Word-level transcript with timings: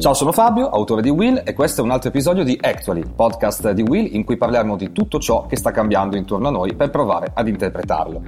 Ciao, 0.00 0.14
sono 0.14 0.32
Fabio, 0.32 0.70
autore 0.70 1.02
di 1.02 1.10
Will 1.10 1.42
e 1.44 1.52
questo 1.52 1.82
è 1.82 1.84
un 1.84 1.90
altro 1.90 2.08
episodio 2.08 2.42
di 2.42 2.58
Actually, 2.58 3.04
podcast 3.14 3.72
di 3.72 3.82
Will 3.82 4.14
in 4.14 4.24
cui 4.24 4.38
parliamo 4.38 4.74
di 4.74 4.92
tutto 4.92 5.18
ciò 5.18 5.44
che 5.44 5.56
sta 5.56 5.72
cambiando 5.72 6.16
intorno 6.16 6.48
a 6.48 6.50
noi 6.50 6.74
per 6.74 6.88
provare 6.88 7.30
ad 7.34 7.46
interpretarlo. 7.46 8.22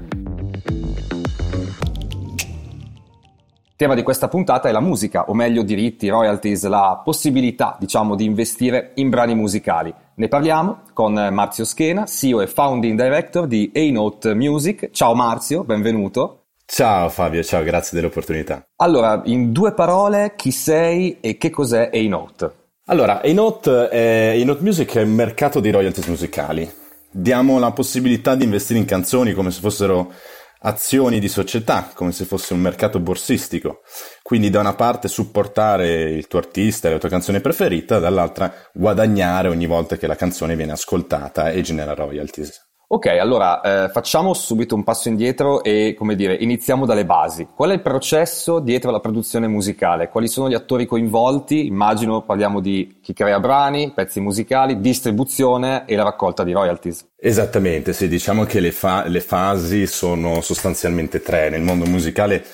Il 3.64 3.74
tema 3.74 3.94
di 3.94 4.02
questa 4.02 4.28
puntata 4.28 4.68
è 4.68 4.72
la 4.72 4.80
musica, 4.80 5.24
o 5.28 5.32
meglio 5.32 5.62
diritti, 5.62 6.10
royalties, 6.10 6.66
la 6.66 7.00
possibilità, 7.02 7.78
diciamo, 7.80 8.16
di 8.16 8.26
investire 8.26 8.90
in 8.96 9.08
brani 9.08 9.34
musicali. 9.34 9.94
Ne 10.16 10.28
parliamo 10.28 10.82
con 10.92 11.14
Marzio 11.14 11.64
Schena, 11.64 12.04
CEO 12.04 12.42
e 12.42 12.48
founding 12.48 13.02
director 13.02 13.46
di 13.46 13.72
A-Note 13.74 14.34
Music. 14.34 14.90
Ciao 14.90 15.14
Marzio, 15.14 15.64
benvenuto. 15.64 16.41
Ciao 16.74 17.10
Fabio, 17.10 17.42
ciao, 17.42 17.62
grazie 17.62 17.98
dell'opportunità. 17.98 18.66
Allora, 18.76 19.20
in 19.26 19.52
due 19.52 19.74
parole, 19.74 20.32
chi 20.36 20.50
sei 20.50 21.18
e 21.20 21.36
che 21.36 21.50
cos'è 21.50 21.90
A-Note? 21.92 22.50
Allora, 22.86 23.20
è, 23.20 23.28
A-Note 23.28 24.62
Music 24.62 24.96
è 24.96 25.02
un 25.02 25.10
mercato 25.10 25.60
di 25.60 25.70
royalties 25.70 26.06
musicali. 26.06 26.72
Diamo 27.10 27.58
la 27.58 27.72
possibilità 27.72 28.34
di 28.36 28.44
investire 28.44 28.78
in 28.78 28.86
canzoni 28.86 29.34
come 29.34 29.50
se 29.50 29.60
fossero 29.60 30.14
azioni 30.60 31.20
di 31.20 31.28
società, 31.28 31.90
come 31.92 32.10
se 32.10 32.24
fosse 32.24 32.54
un 32.54 32.60
mercato 32.60 33.00
borsistico. 33.00 33.82
Quindi 34.22 34.48
da 34.48 34.60
una 34.60 34.74
parte 34.74 35.08
supportare 35.08 36.10
il 36.12 36.26
tuo 36.26 36.38
artista 36.38 36.88
e 36.88 36.92
la 36.92 36.98
tua 36.98 37.10
canzone 37.10 37.42
preferita, 37.42 37.98
dall'altra 37.98 38.50
guadagnare 38.72 39.48
ogni 39.48 39.66
volta 39.66 39.98
che 39.98 40.06
la 40.06 40.16
canzone 40.16 40.56
viene 40.56 40.72
ascoltata 40.72 41.50
e 41.50 41.60
genera 41.60 41.92
royalties. 41.92 42.71
Ok, 42.92 43.06
allora 43.06 43.62
eh, 43.62 43.88
facciamo 43.88 44.34
subito 44.34 44.74
un 44.74 44.84
passo 44.84 45.08
indietro 45.08 45.64
e, 45.64 45.94
come 45.96 46.14
dire, 46.14 46.34
iniziamo 46.34 46.84
dalle 46.84 47.06
basi. 47.06 47.48
Qual 47.54 47.70
è 47.70 47.72
il 47.72 47.80
processo 47.80 48.58
dietro 48.58 48.90
la 48.90 49.00
produzione 49.00 49.48
musicale? 49.48 50.10
Quali 50.10 50.28
sono 50.28 50.50
gli 50.50 50.52
attori 50.52 50.84
coinvolti? 50.84 51.64
Immagino 51.64 52.20
parliamo 52.20 52.60
di 52.60 52.98
chi 53.00 53.14
crea 53.14 53.40
brani, 53.40 53.92
pezzi 53.94 54.20
musicali, 54.20 54.78
distribuzione 54.78 55.86
e 55.86 55.96
la 55.96 56.02
raccolta 56.02 56.44
di 56.44 56.52
royalties. 56.52 57.12
Esattamente, 57.16 57.94
sì, 57.94 58.08
diciamo 58.08 58.44
che 58.44 58.60
le, 58.60 58.72
fa- 58.72 59.06
le 59.06 59.20
fasi 59.20 59.86
sono 59.86 60.42
sostanzialmente 60.42 61.22
tre. 61.22 61.48
Nel 61.48 61.62
mondo 61.62 61.86
musicale 61.86 62.44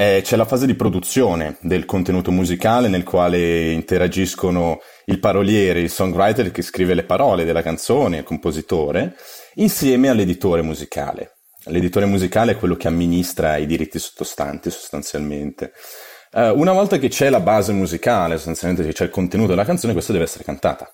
eh, 0.00 0.22
c'è 0.22 0.36
la 0.36 0.46
fase 0.46 0.64
di 0.64 0.74
produzione 0.74 1.58
del 1.60 1.84
contenuto 1.84 2.30
musicale 2.30 2.88
nel 2.88 3.04
quale 3.04 3.70
interagiscono 3.70 4.80
il 5.04 5.18
paroliere, 5.18 5.80
il 5.80 5.90
songwriter 5.90 6.50
che 6.50 6.62
scrive 6.62 6.94
le 6.94 7.04
parole 7.04 7.44
della 7.44 7.60
canzone, 7.60 8.16
il 8.16 8.24
compositore, 8.24 9.14
insieme 9.56 10.08
all'editore 10.08 10.62
musicale. 10.62 11.40
L'editore 11.64 12.06
musicale 12.06 12.52
è 12.52 12.56
quello 12.56 12.76
che 12.76 12.88
amministra 12.88 13.58
i 13.58 13.66
diritti 13.66 13.98
sottostanti 13.98 14.70
sostanzialmente. 14.70 15.72
Uh, 16.32 16.58
una 16.58 16.72
volta 16.72 16.96
che 16.96 17.08
c'è 17.08 17.28
la 17.28 17.40
base 17.40 17.74
musicale, 17.74 18.36
sostanzialmente 18.36 18.82
che 18.82 18.94
c'è 18.94 19.04
il 19.04 19.10
contenuto 19.10 19.50
della 19.50 19.66
canzone, 19.66 19.92
questa 19.92 20.12
deve 20.12 20.24
essere 20.24 20.44
cantata. 20.44 20.90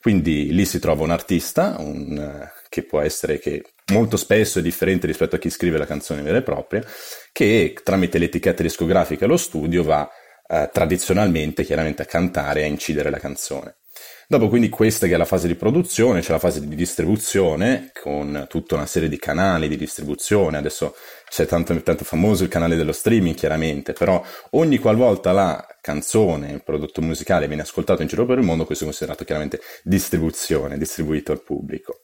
Quindi 0.00 0.52
lì 0.52 0.64
si 0.64 0.78
trova 0.78 1.02
un 1.02 1.10
artista, 1.10 1.76
un, 1.78 2.16
uh, 2.16 2.66
che 2.68 2.84
può 2.84 3.00
essere 3.00 3.38
che 3.38 3.64
molto 3.92 4.16
spesso 4.16 4.58
è 4.58 4.62
differente 4.62 5.06
rispetto 5.06 5.36
a 5.36 5.38
chi 5.38 5.50
scrive 5.50 5.78
la 5.78 5.86
canzone 5.86 6.22
vera 6.22 6.38
e 6.38 6.42
propria, 6.42 6.84
che 7.32 7.74
tramite 7.82 8.18
l'etichetta 8.18 8.62
discografica 8.62 9.24
e 9.24 9.28
lo 9.28 9.36
studio 9.36 9.82
va 9.82 10.08
uh, 10.46 10.68
tradizionalmente 10.72 11.64
chiaramente 11.64 12.02
a 12.02 12.06
cantare 12.06 12.60
e 12.60 12.64
a 12.64 12.68
incidere 12.68 13.10
la 13.10 13.18
canzone. 13.18 13.77
Dopo 14.30 14.50
quindi 14.50 14.68
questa 14.68 15.06
che 15.06 15.14
è 15.14 15.16
la 15.16 15.24
fase 15.24 15.46
di 15.46 15.54
produzione, 15.54 16.20
c'è 16.20 16.32
la 16.32 16.38
fase 16.38 16.60
di 16.60 16.76
distribuzione 16.76 17.92
con 17.98 18.44
tutta 18.46 18.74
una 18.74 18.84
serie 18.84 19.08
di 19.08 19.18
canali 19.18 19.68
di 19.68 19.78
distribuzione, 19.78 20.58
adesso 20.58 20.94
c'è 21.30 21.46
tanto, 21.46 21.80
tanto 21.80 22.04
famoso 22.04 22.42
il 22.42 22.50
canale 22.50 22.76
dello 22.76 22.92
streaming 22.92 23.34
chiaramente, 23.34 23.94
però 23.94 24.22
ogni 24.50 24.76
qualvolta 24.76 25.32
la 25.32 25.66
canzone, 25.80 26.52
il 26.52 26.62
prodotto 26.62 27.00
musicale 27.00 27.46
viene 27.46 27.62
ascoltato 27.62 28.02
in 28.02 28.08
giro 28.08 28.26
per 28.26 28.36
il 28.36 28.44
mondo, 28.44 28.66
questo 28.66 28.84
è 28.84 28.88
considerato 28.88 29.24
chiaramente 29.24 29.62
distribuzione, 29.82 30.76
distribuito 30.76 31.32
al 31.32 31.42
pubblico. 31.42 32.00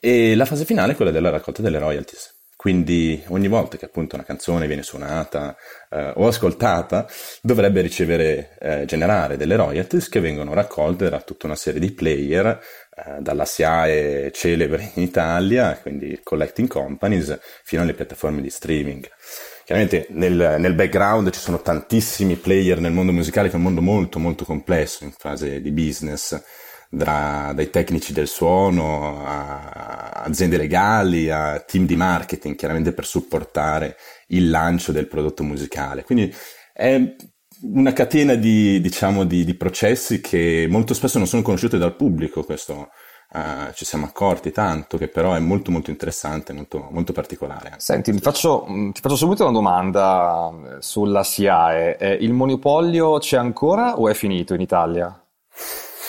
E 0.00 0.34
la 0.36 0.46
fase 0.46 0.64
finale 0.64 0.92
è 0.92 0.96
quella 0.96 1.10
della 1.10 1.28
raccolta 1.28 1.60
delle 1.60 1.78
royalties. 1.78 2.37
Quindi 2.58 3.22
ogni 3.28 3.46
volta 3.46 3.76
che 3.76 3.84
appunto 3.84 4.16
una 4.16 4.24
canzone 4.24 4.66
viene 4.66 4.82
suonata 4.82 5.54
eh, 5.90 6.10
o 6.16 6.26
ascoltata 6.26 7.06
dovrebbe 7.40 7.80
ricevere, 7.82 8.56
eh, 8.58 8.84
generare 8.84 9.36
delle 9.36 9.54
royalties 9.54 10.08
che 10.08 10.18
vengono 10.18 10.54
raccolte 10.54 11.08
da 11.08 11.20
tutta 11.20 11.46
una 11.46 11.54
serie 11.54 11.78
di 11.78 11.92
player, 11.92 12.46
eh, 12.96 13.20
dalla 13.20 13.44
SIAE 13.44 14.32
celebre 14.32 14.90
in 14.94 15.04
Italia, 15.04 15.78
quindi 15.80 16.18
collecting 16.20 16.66
companies, 16.66 17.38
fino 17.62 17.82
alle 17.82 17.94
piattaforme 17.94 18.40
di 18.40 18.50
streaming. 18.50 19.08
Chiaramente 19.64 20.08
nel, 20.10 20.56
nel, 20.58 20.74
background 20.74 21.30
ci 21.30 21.38
sono 21.38 21.62
tantissimi 21.62 22.34
player 22.34 22.80
nel 22.80 22.90
mondo 22.90 23.12
musicale 23.12 23.46
che 23.46 23.54
è 23.54 23.58
un 23.58 23.62
mondo 23.62 23.82
molto 23.82 24.18
molto 24.18 24.44
complesso 24.44 25.04
in 25.04 25.12
fase 25.12 25.60
di 25.60 25.70
business 25.70 26.36
da, 26.88 27.52
dai 27.54 27.70
tecnici 27.70 28.12
del 28.12 28.26
suono 28.26 29.24
a 29.24 29.97
aziende 30.22 30.56
legali, 30.56 31.30
a 31.30 31.60
team 31.60 31.86
di 31.86 31.96
marketing, 31.96 32.54
chiaramente 32.56 32.92
per 32.92 33.06
supportare 33.06 33.96
il 34.28 34.50
lancio 34.50 34.92
del 34.92 35.08
prodotto 35.08 35.42
musicale. 35.42 36.04
Quindi 36.04 36.34
è 36.72 37.14
una 37.62 37.92
catena 37.92 38.34
di, 38.34 38.80
diciamo, 38.80 39.24
di, 39.24 39.44
di 39.44 39.54
processi 39.54 40.20
che 40.20 40.66
molto 40.68 40.94
spesso 40.94 41.18
non 41.18 41.26
sono 41.26 41.42
conosciuti 41.42 41.78
dal 41.78 41.96
pubblico, 41.96 42.44
questo 42.44 42.90
Uh, 43.30 43.70
ci 43.74 43.84
siamo 43.84 44.06
accorti 44.06 44.50
tanto, 44.52 44.96
che 44.96 45.08
però 45.08 45.34
è 45.34 45.38
molto 45.38 45.70
molto 45.70 45.90
interessante, 45.90 46.54
molto, 46.54 46.88
molto 46.90 47.12
particolare. 47.12 47.74
Senti, 47.76 48.10
ti 48.10 48.20
faccio, 48.20 48.64
ti 48.66 49.02
faccio, 49.02 49.16
subito 49.16 49.42
una 49.42 49.52
domanda 49.52 50.50
eh, 50.50 50.76
sulla 50.80 51.22
SIAE. 51.22 51.98
Eh, 51.98 52.12
il 52.22 52.32
monopolio 52.32 53.18
c'è 53.18 53.36
ancora 53.36 53.98
o 53.98 54.08
è 54.08 54.14
finito 54.14 54.54
in 54.54 54.62
Italia? 54.62 55.22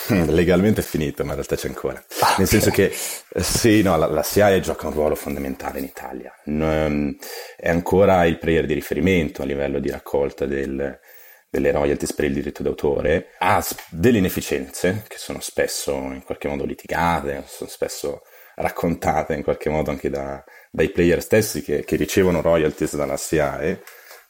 Legalmente 0.28 0.82
è 0.82 0.84
finito, 0.84 1.24
ma 1.24 1.30
in 1.30 1.36
realtà 1.36 1.56
c'è 1.56 1.68
ancora. 1.68 2.04
Ah, 2.22 2.36
Nel 2.38 2.48
senso 2.48 2.72
che 2.72 2.86
eh, 3.34 3.44
sì, 3.44 3.82
no, 3.82 3.98
la, 3.98 4.08
la 4.08 4.24
SIAE 4.24 4.60
gioca 4.60 4.88
un 4.88 4.94
ruolo 4.94 5.16
fondamentale 5.16 5.80
in 5.80 5.86
Italia. 5.86 6.34
È 6.44 7.70
ancora 7.70 8.26
il 8.26 8.38
player 8.38 8.66
di 8.66 8.74
riferimento 8.74 9.42
a 9.42 9.46
livello 9.46 9.80
di 9.80 9.90
raccolta 9.90 10.46
del, 10.46 11.00
delle 11.50 11.72
royalties 11.72 12.14
per 12.14 12.26
il 12.26 12.34
diritto 12.34 12.64
d'autore. 12.64 13.30
Ha 13.40 13.64
delle 13.90 14.18
inefficienze 14.18 15.04
che 15.08 15.18
sono 15.18 15.40
spesso 15.40 15.94
in 15.94 16.24
qualche 16.24 16.48
modo 16.48 16.66
litigate, 16.66 17.44
sono 17.48 17.70
spesso 17.70 18.22
raccontate 18.56 19.36
in 19.36 19.44
qualche 19.44 19.70
modo 19.70 19.90
anche 19.90 20.10
da, 20.10 20.44
dai 20.70 20.90
player 20.90 21.22
stessi 21.22 21.62
che, 21.62 21.86
che 21.86 21.96
ricevono 21.96 22.42
royalties 22.42 22.96
dalla 22.96 23.16
SIAE 23.16 23.82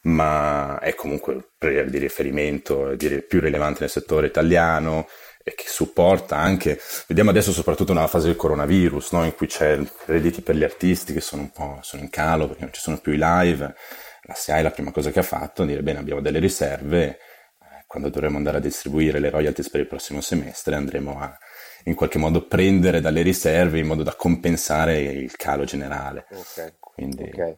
ma 0.01 0.79
è 0.79 0.95
comunque 0.95 1.33
il 1.33 1.45
player 1.57 1.89
di 1.89 1.97
riferimento 1.97 2.95
più 2.97 3.39
rilevante 3.41 3.81
nel 3.81 3.89
settore 3.89 4.27
italiano, 4.27 5.07
e 5.49 5.55
che 5.55 5.65
supporta 5.67 6.37
anche, 6.37 6.79
vediamo 7.07 7.31
adesso 7.31 7.51
soprattutto 7.51 7.93
nella 7.93 8.07
fase 8.07 8.27
del 8.27 8.35
coronavirus, 8.35 9.11
no? 9.11 9.25
in 9.25 9.35
cui 9.35 9.47
c'è 9.47 9.79
redditi 10.05 10.41
per 10.41 10.55
gli 10.55 10.63
artisti 10.63 11.13
che 11.13 11.21
sono 11.21 11.41
un 11.43 11.51
po' 11.51 11.79
sono 11.81 12.01
in 12.01 12.09
calo 12.09 12.47
perché 12.47 12.63
non 12.63 12.73
ci 12.73 12.81
sono 12.81 12.97
più 12.99 13.11
i 13.11 13.19
live, 13.19 13.75
la 14.23 14.33
SIAE 14.33 14.61
la 14.61 14.71
prima 14.71 14.91
cosa 14.91 15.11
che 15.11 15.19
ha 15.19 15.23
fatto 15.23 15.63
è 15.63 15.65
dire 15.65 15.81
bene 15.81 15.99
abbiamo 15.99 16.21
delle 16.21 16.39
riserve, 16.39 17.03
eh, 17.07 17.83
quando 17.87 18.09
dovremo 18.09 18.37
andare 18.37 18.57
a 18.57 18.61
distribuire 18.61 19.19
le 19.19 19.29
royalties 19.29 19.69
per 19.69 19.81
il 19.81 19.87
prossimo 19.87 20.21
semestre 20.21 20.75
andremo 20.75 21.19
a 21.19 21.37
in 21.85 21.95
qualche 21.95 22.17
modo 22.17 22.41
prendere 22.41 23.01
dalle 23.01 23.21
riserve 23.21 23.79
in 23.79 23.87
modo 23.87 24.03
da 24.03 24.13
compensare 24.15 24.99
il 24.99 25.35
calo 25.35 25.63
generale. 25.63 26.25
Okay. 26.29 26.73
Quindi... 26.79 27.23
Okay. 27.23 27.55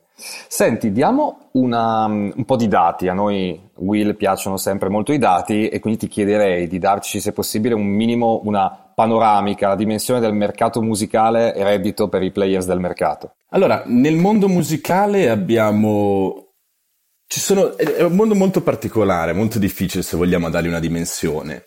Senti, 0.47 0.91
diamo 0.91 1.49
una, 1.53 2.05
un 2.05 2.43
po' 2.45 2.55
di 2.55 2.67
dati. 2.67 3.07
A 3.07 3.13
noi, 3.13 3.59
Will, 3.77 4.15
piacciono 4.15 4.57
sempre 4.57 4.89
molto 4.89 5.13
i 5.13 5.17
dati 5.17 5.67
e 5.67 5.79
quindi 5.79 5.99
ti 5.99 6.07
chiederei 6.07 6.67
di 6.67 6.77
darci, 6.77 7.19
se 7.19 7.33
possibile, 7.33 7.73
un 7.73 7.87
minimo, 7.87 8.41
una 8.43 8.91
panoramica, 8.93 9.69
la 9.69 9.75
dimensione 9.75 10.19
del 10.19 10.33
mercato 10.33 10.81
musicale 10.81 11.55
e 11.55 11.63
reddito 11.63 12.07
per 12.07 12.21
i 12.21 12.31
players 12.31 12.67
del 12.67 12.79
mercato. 12.79 13.33
Allora, 13.49 13.81
nel 13.87 14.15
mondo 14.15 14.47
musicale 14.47 15.29
abbiamo 15.29 16.51
sono, 17.39 17.77
è 17.77 18.03
un 18.03 18.15
mondo 18.15 18.35
molto 18.35 18.61
particolare, 18.61 19.31
molto 19.31 19.57
difficile 19.57 20.03
se 20.03 20.17
vogliamo 20.17 20.49
dargli 20.49 20.67
una 20.67 20.79
dimensione. 20.79 21.63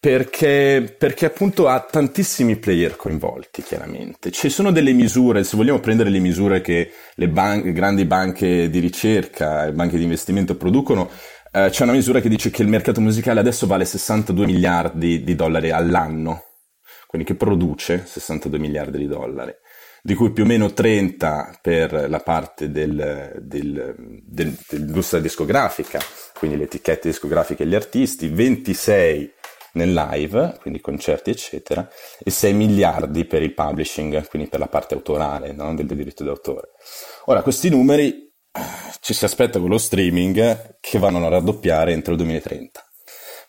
Perché, 0.00 0.94
perché, 0.96 1.26
appunto 1.26 1.66
ha 1.66 1.80
tantissimi 1.80 2.54
player 2.54 2.94
coinvolti, 2.94 3.62
chiaramente. 3.62 4.30
Ci 4.30 4.48
sono 4.48 4.70
delle 4.70 4.92
misure, 4.92 5.42
se 5.42 5.56
vogliamo 5.56 5.80
prendere 5.80 6.08
le 6.08 6.20
misure 6.20 6.60
che 6.60 6.92
le 7.16 7.28
ban- 7.28 7.72
grandi 7.72 8.04
banche 8.04 8.70
di 8.70 8.78
ricerca 8.78 9.66
e 9.66 9.72
banche 9.72 9.96
di 9.96 10.04
investimento 10.04 10.56
producono, 10.56 11.10
eh, 11.50 11.70
c'è 11.70 11.82
una 11.82 11.92
misura 11.92 12.20
che 12.20 12.28
dice 12.28 12.50
che 12.50 12.62
il 12.62 12.68
mercato 12.68 13.00
musicale 13.00 13.40
adesso 13.40 13.66
vale 13.66 13.84
62 13.84 14.46
miliardi 14.46 15.24
di 15.24 15.34
dollari 15.34 15.70
all'anno, 15.72 16.44
quindi 17.08 17.26
che 17.26 17.34
produce 17.34 18.04
62 18.06 18.58
miliardi 18.60 18.98
di 18.98 19.08
dollari, 19.08 19.52
di 20.00 20.14
cui 20.14 20.30
più 20.30 20.44
o 20.44 20.46
meno 20.46 20.72
30 20.72 21.58
per 21.60 22.08
la 22.08 22.20
parte 22.20 22.70
del, 22.70 23.40
del, 23.42 24.20
del, 24.22 24.56
dell'industria 24.68 25.20
discografica, 25.20 25.98
quindi 26.34 26.56
le 26.56 26.64
etichette 26.64 27.08
discografiche 27.08 27.64
e 27.64 27.66
gli 27.66 27.74
artisti, 27.74 28.28
26 28.28 29.32
nel 29.72 29.92
live, 29.92 30.56
quindi 30.60 30.80
concerti 30.80 31.30
eccetera, 31.30 31.88
e 32.22 32.30
6 32.30 32.52
miliardi 32.52 33.24
per 33.24 33.42
il 33.42 33.54
publishing, 33.54 34.26
quindi 34.28 34.48
per 34.48 34.60
la 34.60 34.68
parte 34.68 34.94
autorale 34.94 35.52
no? 35.52 35.74
del 35.74 35.86
diritto 35.86 36.24
d'autore. 36.24 36.70
Ora, 37.26 37.42
questi 37.42 37.68
numeri 37.68 38.32
eh, 38.52 38.60
ci 39.00 39.14
si 39.14 39.24
aspetta 39.24 39.58
con 39.58 39.68
lo 39.68 39.78
streaming 39.78 40.78
che 40.80 40.98
vanno 40.98 41.24
a 41.24 41.28
raddoppiare 41.28 41.92
entro 41.92 42.12
il 42.12 42.18
2030. 42.18 42.82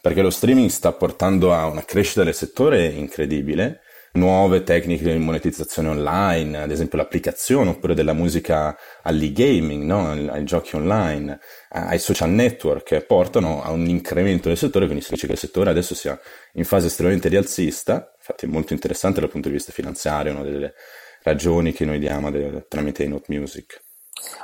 perché 0.02 0.22
lo 0.22 0.30
streaming 0.30 0.70
sta 0.70 0.94
portando 0.94 1.54
a 1.54 1.66
una 1.66 1.84
crescita 1.84 2.24
del 2.24 2.34
settore 2.34 2.86
incredibile, 2.88 3.82
nuove 4.20 4.64
tecniche 4.64 5.12
di 5.12 5.18
monetizzazione 5.18 5.90
online, 5.90 6.62
ad 6.62 6.70
esempio 6.70 6.98
l'applicazione 6.98 7.72
oppure 7.72 7.96
della 7.96 8.14
musica 8.14 8.78
all'e-gaming, 9.02 9.84
no? 9.84 10.12
ai 10.12 10.44
giochi 10.44 10.76
online, 10.76 11.40
ai 11.70 11.98
social 11.98 12.30
network, 12.30 13.02
portano 13.02 13.64
a 13.64 13.72
un 13.72 13.88
incremento 13.88 14.48
del 14.48 14.58
settore, 14.58 14.86
quindi 14.86 15.04
si 15.04 15.12
dice 15.14 15.26
che 15.26 15.34
il 15.34 15.40
settore 15.40 15.72
adesso 15.72 15.96
sia 15.96 16.20
in 16.54 16.66
fase 16.66 16.88
estremamente 16.88 17.30
rialzista, 17.30 18.14
infatti 18.18 18.46
è 18.46 18.50
molto 18.50 18.74
interessante 18.74 19.20
dal 19.20 19.30
punto 19.30 19.48
di 19.48 19.56
vista 19.56 19.72
finanziario, 19.72 20.34
una 20.34 20.44
delle 20.44 20.74
ragioni 21.24 21.74
che 21.74 21.86
noi 21.86 21.98
diamo 21.98 22.30
de- 22.30 22.66
tramite 22.68 23.08
Note 23.08 23.34
Music. 23.36 23.89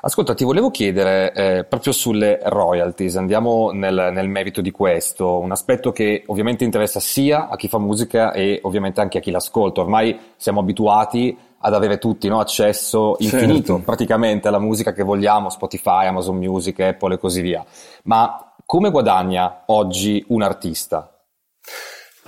Ascolta, 0.01 0.33
ti 0.33 0.43
volevo 0.43 0.71
chiedere 0.71 1.33
eh, 1.33 1.63
proprio 1.63 1.91
sulle 1.91 2.39
royalties, 2.43 3.15
andiamo 3.15 3.71
nel, 3.71 4.09
nel, 4.11 4.27
merito 4.27 4.61
di 4.61 4.71
questo, 4.71 5.39
un 5.39 5.51
aspetto 5.51 5.91
che 5.91 6.23
ovviamente 6.27 6.63
interessa 6.63 6.99
sia 6.99 7.47
a 7.49 7.55
chi 7.55 7.67
fa 7.67 7.79
musica 7.79 8.31
e 8.31 8.59
ovviamente 8.63 9.01
anche 9.01 9.17
a 9.17 9.21
chi 9.21 9.31
l'ascolta. 9.31 9.81
Ormai 9.81 10.17
siamo 10.35 10.59
abituati 10.59 11.35
ad 11.57 11.73
avere 11.73 11.97
tutti 11.97 12.27
no, 12.27 12.39
accesso 12.39 13.15
infinito 13.19 13.73
certo. 13.73 13.81
praticamente 13.83 14.47
alla 14.47 14.59
musica 14.59 14.93
che 14.93 15.03
vogliamo, 15.03 15.49
Spotify, 15.49 16.05
Amazon 16.05 16.37
Music, 16.37 16.79
Apple 16.79 17.15
e 17.15 17.17
così 17.17 17.41
via. 17.41 17.65
Ma 18.03 18.53
come 18.65 18.91
guadagna 18.91 19.63
oggi 19.67 20.23
un 20.27 20.43
artista? 20.43 21.14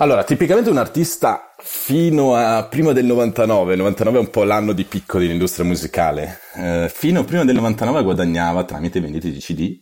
Allora, 0.00 0.22
tipicamente 0.22 0.70
un 0.70 0.78
artista 0.78 1.54
fino 1.58 2.36
a 2.36 2.64
prima 2.68 2.92
del 2.92 3.04
99, 3.04 3.72
il 3.72 3.78
99 3.78 4.16
è 4.16 4.20
un 4.20 4.30
po' 4.30 4.44
l'anno 4.44 4.72
di 4.72 4.84
picco 4.84 5.18
dell'industria 5.18 5.66
musicale, 5.66 6.38
eh, 6.54 6.88
fino 6.88 7.20
a 7.20 7.24
prima 7.24 7.44
del 7.44 7.56
99 7.56 8.04
guadagnava 8.04 8.62
tramite 8.62 9.00
vendite 9.00 9.32
di 9.32 9.40
CD 9.40 9.76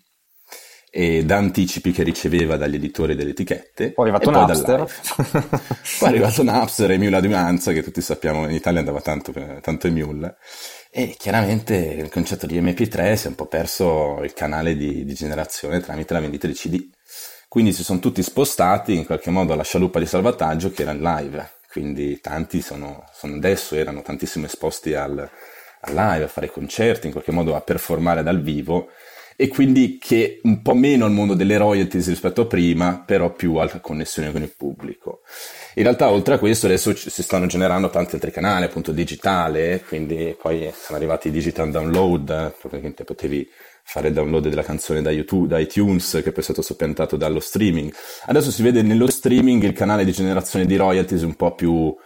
e 0.91 1.23
da 1.27 1.37
anticipi 1.37 1.93
che 1.93 2.03
riceveva 2.03 2.57
dagli 2.57 2.77
editori 2.77 3.15
delle 3.15 3.33
etichette. 3.33 3.93
Poi 3.93 4.09
è 4.09 4.13
arrivato 4.15 4.31
Napster. 4.31 4.87
poi 5.99 6.09
è 6.09 6.13
arrivato 6.13 6.43
Napster 6.43 6.93
e 6.93 6.97
Mule 6.97 7.17
Advanza, 7.17 7.73
che 7.73 7.83
tutti 7.83 8.01
sappiamo 8.01 8.49
in 8.49 8.55
Italia 8.55 8.79
andava 8.79 9.03
tanto, 9.03 9.35
tanto 9.61 9.91
Mule. 9.91 10.37
E 10.91 11.15
chiaramente 11.19 11.75
il 11.75 12.09
concetto 12.09 12.47
di 12.47 12.59
MP3 12.59 13.17
si 13.17 13.27
è 13.27 13.29
un 13.29 13.35
po' 13.35 13.49
perso 13.49 14.23
il 14.23 14.33
canale 14.33 14.77
di, 14.77 15.05
di 15.05 15.13
generazione 15.13 15.81
tramite 15.81 16.15
la 16.15 16.21
vendita 16.21 16.47
di 16.47 16.55
CD. 16.55 16.89
Quindi 17.49 17.73
si 17.73 17.85
sono 17.85 17.99
tutti 17.99 18.23
spostati 18.23 18.95
in 18.95 19.07
qualche 19.07 19.31
modo 19.31 19.53
alla 19.53 19.63
scialuppa 19.63 19.99
di 19.99 20.07
salvataggio 20.07 20.71
che 20.71 20.83
era 20.83 20.93
il 20.93 21.01
live. 21.01 21.51
Quindi 21.71 22.21
tanti 22.21 22.61
sono, 22.61 23.05
sono 23.13 23.37
adesso 23.37 23.75
erano 23.75 24.03
tantissimo 24.03 24.47
esposti 24.47 24.95
al, 24.95 25.19
al 25.19 25.95
live, 25.95 26.25
a 26.25 26.29
fare 26.29 26.51
concerti, 26.51 27.07
in 27.07 27.13
qualche 27.13 27.33
modo 27.33 27.55
a 27.55 27.61
performare 27.61 28.23
dal 28.23 28.41
vivo 28.41 28.89
e 29.39 29.49
quindi 29.49 29.99
che 30.01 30.41
un 30.45 30.63
po' 30.63 30.75
meno 30.75 31.05
al 31.05 31.13
mondo 31.13 31.35
delle 31.35 31.59
royalties 31.59 32.09
rispetto 32.09 32.43
a 32.43 32.47
prima, 32.47 33.03
però 33.05 33.31
più 33.33 33.57
alla 33.57 33.81
connessione 33.81 34.33
con 34.33 34.41
il 34.41 34.53
pubblico. 34.57 35.21
In 35.75 35.83
realtà, 35.83 36.11
oltre 36.11 36.35
a 36.35 36.39
questo, 36.39 36.65
adesso 36.65 36.97
si 36.97 37.23
stanno 37.23 37.45
generando 37.45 37.91
tanti 37.91 38.15
altri 38.15 38.31
canali, 38.31 38.65
appunto 38.65 38.93
digitale, 38.93 39.85
quindi 39.87 40.35
poi 40.41 40.73
sono 40.75 40.97
arrivati 40.97 41.29
i 41.29 41.31
digital 41.31 41.71
download, 41.71 42.55
praticamente 42.59 43.05
potevi 43.05 43.47
fare 43.89 44.11
download 44.11 44.49
della 44.49 44.65
canzone 44.65 45.01
da 45.01 45.13
YouTube, 45.13 45.47
da 45.47 45.61
iTunes, 45.61 46.21
che 46.23 46.33
poi 46.33 46.41
è 46.41 46.43
stato 46.43 46.61
soppiantato 46.61 47.17
dallo 47.17 47.39
streaming. 47.39 47.95
Adesso 48.27 48.51
si 48.51 48.63
vede 48.63 48.83
nello 48.83 49.09
streaming 49.09 49.63
il 49.63 49.73
canale 49.73 50.05
di 50.05 50.11
generazione 50.11 50.67
di 50.67 50.75
royalties 50.75 51.23
un 51.23 51.37
po' 51.37 51.55
più 51.55 51.97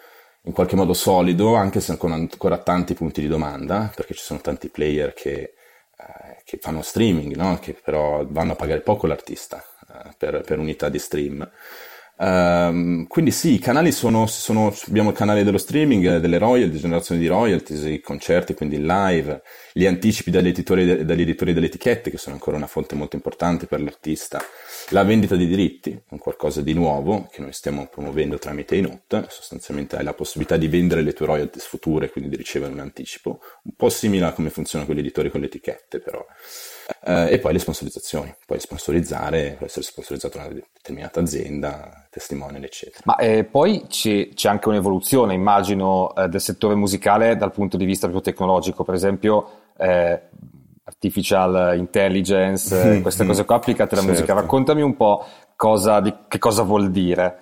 in 0.42 0.52
qualche 0.52 0.76
modo 0.76 0.92
solido, 0.92 1.54
anche 1.54 1.80
se 1.80 1.96
con 1.96 2.12
ancora 2.12 2.58
tanti 2.58 2.92
punti 2.92 3.22
di 3.22 3.28
domanda, 3.28 3.90
perché 3.94 4.12
ci 4.12 4.22
sono 4.22 4.42
tanti 4.42 4.68
player 4.68 5.14
che, 5.14 5.54
eh, 5.96 6.42
che 6.44 6.58
fanno 6.60 6.82
streaming, 6.82 7.34
no? 7.34 7.58
che 7.58 7.72
però 7.72 8.26
vanno 8.28 8.52
a 8.52 8.56
pagare 8.56 8.80
poco 8.80 9.06
l'artista 9.06 9.64
eh, 9.88 10.14
per, 10.18 10.42
per 10.42 10.58
unità 10.58 10.90
di 10.90 10.98
stream. 10.98 11.50
Um, 12.22 13.06
quindi 13.06 13.30
sì, 13.30 13.54
i 13.54 13.58
canali 13.58 13.92
sono, 13.92 14.26
sono, 14.26 14.76
abbiamo 14.88 15.08
il 15.08 15.16
canale 15.16 15.42
dello 15.42 15.56
streaming, 15.56 16.18
delle 16.18 16.36
royalties, 16.36 16.82
generazione 16.82 17.18
di 17.18 17.26
royalties, 17.26 17.84
i 17.84 18.00
concerti, 18.00 18.52
quindi 18.52 18.76
il 18.76 18.84
live, 18.84 19.40
gli 19.72 19.86
anticipi 19.86 20.30
dagli 20.30 20.48
editori, 20.48 21.06
dagli 21.06 21.22
editori 21.22 21.54
delle 21.54 21.66
etichette, 21.66 22.10
che 22.10 22.18
sono 22.18 22.34
ancora 22.34 22.58
una 22.58 22.66
fonte 22.66 22.94
molto 22.94 23.16
importante 23.16 23.64
per 23.64 23.80
l'artista, 23.80 24.38
la 24.90 25.02
vendita 25.02 25.34
di 25.34 25.46
diritti, 25.46 25.98
un 26.10 26.18
qualcosa 26.18 26.60
di 26.60 26.74
nuovo 26.74 27.26
che 27.32 27.40
noi 27.40 27.54
stiamo 27.54 27.86
promuovendo 27.86 28.36
tramite 28.36 28.76
i 28.76 28.82
note, 28.82 29.24
sostanzialmente 29.30 29.96
hai 29.96 30.04
la 30.04 30.12
possibilità 30.12 30.58
di 30.58 30.68
vendere 30.68 31.00
le 31.00 31.14
tue 31.14 31.24
royalties 31.24 31.64
future, 31.64 32.10
quindi 32.10 32.28
di 32.28 32.36
ricevere 32.36 32.70
un 32.70 32.80
anticipo, 32.80 33.40
un 33.62 33.72
po' 33.74 33.88
simile 33.88 34.26
a 34.26 34.32
come 34.32 34.50
funziona 34.50 34.84
con 34.84 34.94
gli 34.94 34.98
editori 34.98 35.30
con 35.30 35.40
le 35.40 35.46
etichette, 35.46 36.00
però 36.00 36.22
eh, 37.04 37.32
e 37.32 37.38
poi 37.38 37.52
le 37.52 37.58
sponsorizzazioni, 37.58 38.34
puoi 38.46 38.60
sponsorizzare, 38.60 39.54
può 39.56 39.66
essere 39.66 39.84
sponsorizzato 39.84 40.38
una 40.38 40.48
determinata 40.48 41.20
azienda, 41.20 42.06
testimonial, 42.10 42.62
eccetera. 42.64 43.02
Ma 43.04 43.16
eh, 43.16 43.44
poi 43.44 43.86
c'è, 43.88 44.28
c'è, 44.34 44.48
anche 44.48 44.68
un'evoluzione, 44.68 45.34
immagino, 45.34 46.14
eh, 46.14 46.28
del 46.28 46.40
settore 46.40 46.74
musicale 46.74 47.36
dal 47.36 47.52
punto 47.52 47.76
di 47.76 47.84
vista 47.84 48.08
proprio 48.08 48.32
tecnologico, 48.32 48.84
per 48.84 48.94
esempio 48.94 49.50
eh, 49.78 50.20
artificial 50.84 51.76
intelligence, 51.78 52.98
mm, 52.98 53.02
queste 53.02 53.24
cose 53.24 53.44
qua 53.44 53.56
applicate 53.56 53.94
alla 53.94 54.02
certo. 54.02 54.20
musica. 54.20 54.34
Raccontami 54.34 54.82
un 54.82 54.96
po' 54.96 55.24
cosa, 55.56 56.00
di, 56.00 56.14
che 56.28 56.38
cosa 56.38 56.62
vuol 56.62 56.90
dire. 56.90 57.38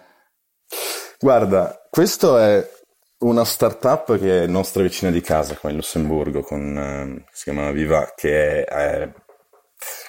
Guarda, 1.18 1.86
questo 1.90 2.38
è 2.38 2.76
una 3.20 3.44
startup 3.44 4.16
che 4.18 4.44
è 4.44 4.46
nostra 4.46 4.82
vicina 4.82 5.10
di 5.10 5.20
casa 5.20 5.56
qua 5.56 5.70
in 5.70 5.76
Lussemburgo, 5.76 6.42
con, 6.42 6.76
eh, 6.76 7.24
si 7.32 7.44
chiama 7.44 7.70
Viva, 7.72 8.12
che 8.14 8.64
è, 8.64 9.00
è 9.00 9.12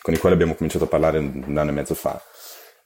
con 0.09 0.13
i 0.13 0.17
quali 0.17 0.35
abbiamo 0.35 0.55
cominciato 0.55 0.85
a 0.85 0.87
parlare 0.87 1.19
un 1.19 1.55
anno 1.57 1.69
e 1.69 1.73
mezzo 1.73 1.93
fa. 1.93 2.19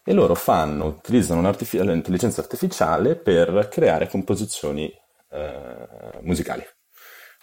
E 0.03 0.11
loro 0.11 0.35
fanno, 0.35 0.87
utilizzano 0.87 1.39
l'intelligenza 1.39 2.41
artificiale 2.41 3.15
per 3.15 3.69
creare 3.71 4.09
composizioni 4.09 4.91
eh, 5.31 6.19
musicali. 6.21 6.65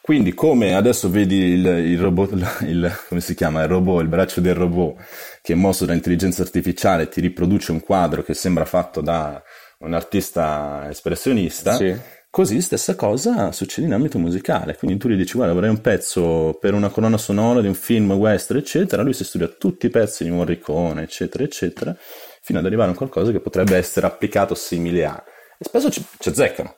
Quindi, 0.02 0.34
come 0.34 0.74
adesso 0.74 1.08
vedi 1.10 1.36
il, 1.36 1.64
il 1.64 1.98
robot, 1.98 2.32
il, 2.62 2.94
come 3.08 3.20
si 3.20 3.34
chiama? 3.34 3.62
Il 3.62 3.68
robot, 3.68 4.02
il 4.02 4.08
braccio 4.08 4.40
del 4.42 4.54
robot 4.54 4.96
che 5.40 5.54
mosso 5.54 5.86
dall'intelligenza 5.86 6.42
artificiale 6.42 7.08
ti 7.08 7.22
riproduce 7.22 7.72
un 7.72 7.80
quadro 7.80 8.22
che 8.22 8.34
sembra 8.34 8.66
fatto 8.66 9.00
da 9.00 9.42
un 9.78 9.94
artista 9.94 10.86
espressionista. 10.90 11.76
Sì 11.76 12.18
Così 12.32 12.60
stessa 12.60 12.94
cosa 12.94 13.50
succede 13.50 13.88
in 13.88 13.92
ambito 13.92 14.16
musicale, 14.16 14.76
quindi 14.76 14.98
tu 14.98 15.08
gli 15.08 15.16
dici 15.16 15.34
guarda 15.34 15.52
vorrei 15.52 15.68
un 15.68 15.80
pezzo 15.80 16.56
per 16.60 16.74
una 16.74 16.88
colonna 16.88 17.18
sonora 17.18 17.60
di 17.60 17.66
un 17.66 17.74
film 17.74 18.12
western 18.12 18.60
eccetera, 18.60 19.02
lui 19.02 19.14
si 19.14 19.24
studia 19.24 19.48
tutti 19.48 19.86
i 19.86 19.90
pezzi 19.90 20.22
di 20.22 20.30
Morricone 20.30 21.02
eccetera 21.02 21.42
eccetera, 21.42 21.96
fino 22.40 22.60
ad 22.60 22.66
arrivare 22.66 22.92
a 22.92 22.94
qualcosa 22.94 23.32
che 23.32 23.40
potrebbe 23.40 23.76
essere 23.76 24.06
applicato 24.06 24.54
simile 24.54 25.06
a... 25.06 25.24
E 25.58 25.64
spesso 25.64 25.90
ci, 25.90 26.04
ci 26.20 26.28
azzeccano, 26.28 26.76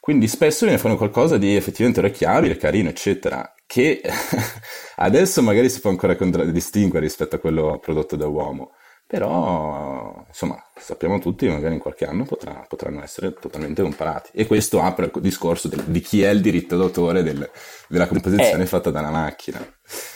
quindi 0.00 0.26
spesso 0.26 0.64
viene 0.64 0.80
fuori 0.80 0.96
qualcosa 0.96 1.38
di 1.38 1.54
effettivamente 1.54 2.00
orecchiabile, 2.00 2.56
carino 2.56 2.88
eccetera, 2.88 3.54
che 3.66 4.00
adesso 4.96 5.42
magari 5.42 5.70
si 5.70 5.78
può 5.78 5.90
ancora 5.90 6.16
contraddistinguere 6.16 7.06
rispetto 7.06 7.36
a 7.36 7.38
quello 7.38 7.78
prodotto 7.78 8.16
da 8.16 8.26
uomo 8.26 8.72
però 9.08 10.22
insomma 10.28 10.62
sappiamo 10.76 11.18
tutti 11.18 11.48
magari 11.48 11.72
in 11.72 11.80
qualche 11.80 12.04
anno 12.04 12.24
potrà, 12.24 12.62
potranno 12.68 13.02
essere 13.02 13.32
totalmente 13.32 13.80
comparati. 13.80 14.32
E 14.34 14.46
questo 14.46 14.82
apre 14.82 15.10
il 15.12 15.20
discorso 15.22 15.68
del, 15.68 15.82
di 15.84 16.00
chi 16.00 16.22
è 16.22 16.28
il 16.28 16.42
diritto 16.42 16.76
d'autore 16.76 17.22
del, 17.22 17.48
della 17.88 18.06
composizione 18.06 18.64
eh, 18.64 18.66
fatta 18.66 18.90
da 18.90 19.00
una 19.00 19.10
macchina. 19.10 19.66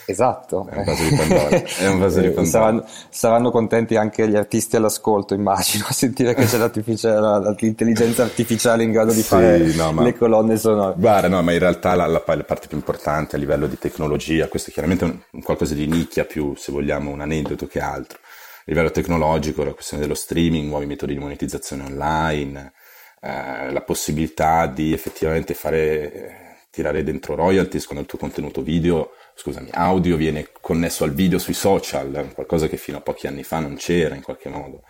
Esatto. 0.04 0.68
È 0.68 0.76
un 0.76 0.84
vaso 0.84 1.02
di 1.04 1.16
Pandora, 1.16 1.62
vaso 1.96 2.20
di 2.20 2.28
Pandora. 2.32 2.44
Saranno, 2.44 2.84
saranno, 3.08 3.50
contenti 3.50 3.96
anche 3.96 4.28
gli 4.28 4.36
artisti 4.36 4.76
all'ascolto 4.76 5.32
immagino 5.32 5.86
a 5.88 5.92
sentire 5.94 6.34
che 6.34 6.44
c'è 6.44 6.58
l'intelligenza 6.58 8.24
artificiale 8.24 8.82
in 8.82 8.92
grado 8.92 9.12
di 9.12 9.22
sì, 9.22 9.28
fare 9.28 9.58
no, 9.72 9.92
ma, 9.92 10.02
le 10.02 10.14
colonne 10.14 10.58
sonore. 10.58 10.96
Guarda 10.98 11.28
no 11.28 11.42
ma 11.42 11.52
in 11.52 11.60
realtà 11.60 11.94
la, 11.94 12.06
la, 12.06 12.22
la, 12.26 12.44
parte 12.44 12.68
più 12.68 12.76
importante 12.76 13.36
a 13.36 13.38
livello 13.38 13.66
di 13.66 13.78
tecnologia 13.78 14.48
questo 14.48 14.68
è 14.68 14.72
chiaramente 14.74 15.04
un, 15.04 15.18
un 15.30 15.42
qualcosa 15.42 15.72
di 15.72 15.86
nicchia 15.86 16.26
più 16.26 16.54
se 16.56 16.72
vogliamo 16.72 17.10
un 17.10 17.22
aneddoto 17.22 17.66
che 17.66 17.80
altro 17.80 18.18
livello 18.66 18.90
tecnologico, 18.90 19.64
la 19.64 19.72
questione 19.72 20.02
dello 20.02 20.14
streaming, 20.14 20.68
nuovi 20.68 20.86
metodi 20.86 21.14
di 21.14 21.18
monetizzazione 21.18 21.84
online, 21.84 22.72
eh, 23.20 23.70
la 23.70 23.82
possibilità 23.82 24.66
di 24.66 24.92
effettivamente 24.92 25.54
fare, 25.54 26.12
eh, 26.12 26.34
tirare 26.70 27.02
dentro 27.02 27.34
royalties 27.34 27.84
quando 27.84 28.02
il 28.02 28.08
tuo 28.08 28.18
contenuto 28.18 28.62
video, 28.62 29.12
scusami, 29.34 29.68
audio 29.72 30.16
viene 30.16 30.48
connesso 30.60 31.04
al 31.04 31.12
video 31.12 31.38
sui 31.38 31.54
social, 31.54 32.30
qualcosa 32.34 32.68
che 32.68 32.76
fino 32.76 32.98
a 32.98 33.00
pochi 33.00 33.26
anni 33.26 33.42
fa 33.42 33.58
non 33.60 33.76
c'era 33.76 34.14
in 34.14 34.22
qualche 34.22 34.48
modo. 34.48 34.82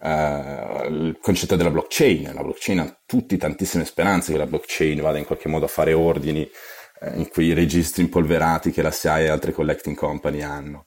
Uh, 0.00 0.84
il 0.86 1.18
concetto 1.20 1.56
della 1.56 1.70
blockchain, 1.70 2.32
la 2.34 2.42
blockchain 2.42 2.78
ha 2.80 2.98
tutti 3.06 3.38
tantissime 3.38 3.86
speranze 3.86 4.32
che 4.32 4.38
la 4.38 4.46
blockchain 4.46 5.00
vada 5.00 5.16
in 5.16 5.24
qualche 5.24 5.48
modo 5.48 5.64
a 5.64 5.68
fare 5.68 5.94
ordini 5.94 6.46
eh, 7.00 7.16
in 7.16 7.28
quei 7.28 7.54
registri 7.54 8.02
impolverati 8.02 8.70
che 8.70 8.82
la 8.82 8.90
SIA 8.90 9.20
e 9.20 9.28
altre 9.28 9.52
collecting 9.52 9.96
company 9.96 10.42
hanno. 10.42 10.86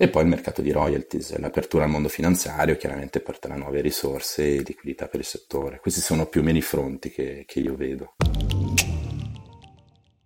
E 0.00 0.08
poi 0.08 0.22
il 0.22 0.28
mercato 0.28 0.62
di 0.62 0.70
royalties, 0.70 1.36
l'apertura 1.38 1.82
al 1.82 1.90
mondo 1.90 2.08
finanziario 2.08 2.76
chiaramente 2.76 3.18
porterà 3.18 3.56
nuove 3.56 3.80
risorse 3.80 4.54
e 4.54 4.62
liquidità 4.64 5.08
per 5.08 5.18
il 5.18 5.26
settore. 5.26 5.80
Questi 5.80 6.00
sono 6.00 6.26
più 6.26 6.40
o 6.40 6.44
meno 6.44 6.58
i 6.58 6.62
fronti 6.62 7.10
che, 7.10 7.42
che 7.44 7.58
io 7.58 7.74
vedo. 7.74 8.14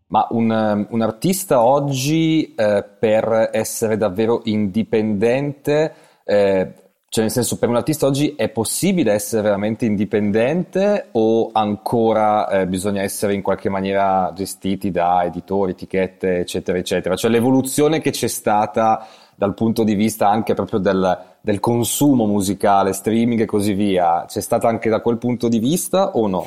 Ma 0.09 0.27
un, 0.29 0.87
un 0.91 1.01
artista 1.01 1.63
oggi 1.63 2.55
eh, 2.55 2.85
per 2.99 3.49
essere 3.51 3.97
davvero 3.97 4.43
indipendente 4.45 5.95
eh, 6.23 6.75
Cioè, 7.09 7.25
nel 7.25 7.33
senso, 7.33 7.59
per 7.59 7.69
un 7.69 7.77
artista 7.77 8.07
oggi 8.07 8.35
è 8.37 8.49
possibile 8.49 9.13
essere 9.13 9.43
veramente 9.43 9.85
indipendente 9.85 11.09
o 11.13 11.51
ancora 11.53 12.49
eh, 12.49 12.67
bisogna 12.67 13.03
essere 13.03 13.35
in 13.35 13.43
qualche 13.43 13.69
maniera 13.69 14.33
gestiti 14.35 14.91
da 14.91 15.23
editori, 15.23 15.73
etichette, 15.73 16.39
eccetera, 16.39 16.79
eccetera? 16.79 17.15
Cioè, 17.15 17.31
l'evoluzione 17.31 18.01
che 18.01 18.13
c'è 18.13 18.29
stata 18.29 19.07
dal 19.37 19.55
punto 19.55 19.85
di 19.85 19.95
vista 19.95 20.29
anche 20.29 20.55
proprio 20.55 20.79
del, 20.79 21.37
del 21.41 21.61
consumo 21.61 22.27
musicale, 22.27 22.93
streaming 22.93 23.41
e 23.41 23.47
così 23.47 23.73
via, 23.73 24.25
c'è 24.27 24.41
stata 24.41 24.69
anche 24.69 24.89
da 24.89 25.01
quel 25.01 25.19
punto 25.19 25.49
di 25.49 25.59
vista 25.59 26.11
o 26.11 26.27
no? 26.27 26.47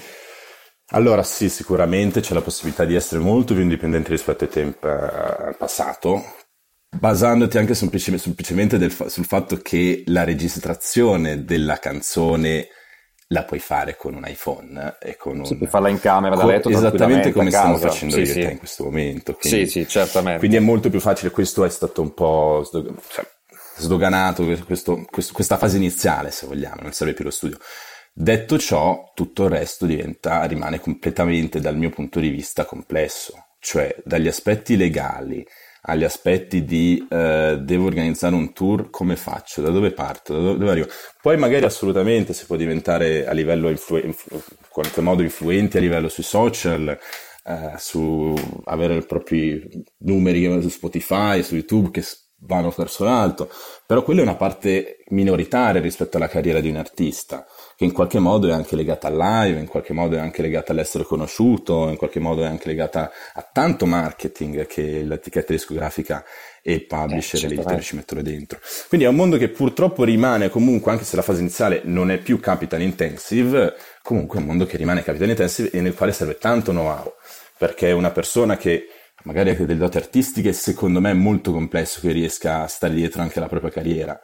Allora 0.90 1.24
sì, 1.24 1.50
sicuramente 1.50 2.22
c'è 2.22 2.34
la 2.34 2.42
possibilità 2.42 2.86
di 2.86 2.94
essere 2.94 3.20
molto 3.22 3.54
più 3.54 3.64
indipendenti 3.64 4.12
rispetto 4.12 4.44
ai 4.44 4.50
tempi 4.52 4.86
eh, 4.86 5.56
passato, 5.58 6.24
basandoti 6.96 7.58
anche 7.58 7.74
semplice, 7.74 8.16
semplicemente 8.18 8.78
del, 8.78 8.92
sul 8.92 9.26
fatto 9.26 9.58
che 9.58 10.04
la 10.08 10.24
registrazione 10.24 11.44
della 11.44 11.80
canzone 11.80 12.68
la 13.28 13.44
puoi 13.44 13.60
fare 13.60 13.96
con 13.96 14.14
un 14.14 14.24
iPhone 14.28 14.98
e 15.02 15.16
con 15.16 15.40
un... 15.40 15.46
Sì, 15.46 15.58
puoi 15.58 15.70
farla 15.70 15.90
in 15.90 16.00
camera 16.00 16.36
da 16.36 16.46
letto 16.46 16.70
esattamente 16.70 17.32
come 17.32 17.50
stiamo 17.50 17.78
facendo 17.78 18.16
sì, 18.16 18.22
io 18.22 18.26
sì. 18.28 18.34
te 18.34 18.52
in 18.52 18.58
questo 18.60 18.84
momento 18.84 19.34
quindi, 19.34 19.68
sì 19.68 19.82
sì 19.82 19.88
certamente. 19.88 20.40
quindi 20.40 20.58
è 20.58 20.62
molto 20.62 20.90
più 20.90 21.00
facile. 21.00 21.32
Questo 21.32 21.66
è 21.66 21.70
stato 21.70 22.02
un 22.02 22.14
po' 22.14 22.68
cioè, 23.10 23.26
sdoganato 23.78 24.46
questo, 24.66 25.06
questo, 25.10 25.34
questa 25.34 25.58
fase 25.58 25.78
iniziale 25.78 26.32
se 26.32 26.46
vogliamo 26.46 26.82
non 26.82 26.92
serve 26.92 27.14
più 27.14 27.24
lo 27.24 27.32
studio. 27.32 27.58
Detto 28.14 28.58
ciò 28.58 29.12
tutto 29.14 29.46
il 29.46 29.50
resto 29.50 29.86
diventa 29.86 30.44
rimane 30.46 30.80
completamente 30.80 31.60
dal 31.60 31.76
mio 31.76 31.90
punto 31.90 32.20
di 32.20 32.30
vista 32.30 32.64
complesso 32.64 33.46
cioè 33.60 33.96
dagli 34.04 34.28
aspetti 34.28 34.78
legali 34.78 35.44
agli 35.88 36.04
aspetti 36.04 36.64
di 36.64 37.06
eh, 37.10 37.58
devo 37.62 37.86
organizzare 37.86 38.36
un 38.36 38.54
tour, 38.54 38.90
come 38.90 39.16
faccio, 39.16 39.62
da 39.62 39.70
dove 39.70 39.92
parto, 39.92 40.34
da 40.34 40.40
dove, 40.40 40.58
dove 40.58 40.72
arrivo. 40.72 40.88
Poi 41.22 41.38
magari 41.38 41.66
assolutamente 41.66 42.34
si 42.34 42.46
può 42.46 42.56
diventare 42.56 43.28
a 43.28 43.32
livello 43.34 43.70
influ- 43.70 44.04
in 44.04 44.14
qualche 44.70 45.02
modo 45.02 45.22
influenti 45.22 45.78
a 45.78 45.82
livello 45.82 46.10
sui 46.10 46.24
social, 46.24 46.98
eh, 47.44 47.74
su 47.78 48.34
avere 48.64 48.96
i 48.96 49.06
propri 49.06 49.84
numeri 50.00 50.62
su 50.62 50.70
Spotify, 50.70 51.44
su 51.44 51.56
YouTube 51.56 51.92
che 51.92 52.04
vanno 52.46 52.74
verso 52.76 53.04
l'alto, 53.04 53.50
però 53.86 54.04
quella 54.04 54.22
è 54.22 54.24
una 54.24 54.36
parte 54.36 55.04
minoritaria 55.10 55.82
rispetto 55.82 56.18
alla 56.18 56.28
carriera 56.28 56.60
di 56.60 56.70
un 56.70 56.78
artista 56.78 57.46
che 57.76 57.84
in 57.84 57.92
qualche 57.92 58.20
modo 58.20 58.48
è 58.48 58.52
anche 58.52 58.76
legata 58.76 59.08
al 59.08 59.18
live, 59.18 59.60
in 59.60 59.68
qualche 59.68 59.94
modo 59.94 60.16
è 60.16 60.20
anche 60.20 60.42
legata 60.42 60.72
all'essere 60.72 61.04
conosciuto, 61.04 61.90
in 61.90 61.98
qualche 61.98 62.20
modo 62.20 62.44
è 62.44 62.48
anche 62.48 62.68
legata 62.68 63.12
a 63.34 63.48
tanto 63.52 63.86
marketing 63.86 64.66
che 64.66 65.04
l'etichetta 65.04 65.52
discografica 65.52 66.24
e 66.64 66.74
il 66.74 66.86
publisher 66.86 67.42
eh, 67.42 67.46
e 67.46 67.50
l'editore 67.50 67.82
ci 67.82 67.96
mettono 67.96 68.22
dentro. 68.22 68.60
Quindi 68.88 69.06
è 69.06 69.10
un 69.10 69.16
mondo 69.16 69.38
che 69.38 69.50
purtroppo 69.50 70.04
rimane 70.04 70.50
comunque, 70.50 70.92
anche 70.92 71.04
se 71.04 71.16
la 71.16 71.22
fase 71.22 71.42
iniziale 71.42 71.82
non 71.84 72.10
è 72.12 72.18
più 72.18 72.40
capital 72.40 72.82
intensive, 72.82 73.76
comunque 74.02 74.40
è 74.40 74.42
un 74.42 74.48
mondo 74.48 74.66
che 74.66 74.78
rimane 74.78 75.04
capital 75.04 75.30
intensive 75.30 75.70
e 75.72 75.82
nel 75.82 75.94
quale 75.94 76.14
serve 76.14 76.38
tanto 76.38 76.72
know-how, 76.72 77.14
perché 77.58 77.92
una 77.92 78.12
persona 78.12 78.56
che 78.56 78.88
magari 79.26 79.52
ha 79.52 79.56
delle 79.56 79.78
doti 79.78 79.98
artistiche, 79.98 80.54
secondo 80.54 81.00
me 81.02 81.12
è 81.12 81.14
molto 81.14 81.52
complesso 81.52 82.00
che 82.00 82.12
riesca 82.12 82.64
a 82.64 82.68
stare 82.68 82.94
dietro 82.94 83.22
anche 83.22 83.40
alla 83.40 83.50
propria 83.50 83.72
carriera 83.72 84.20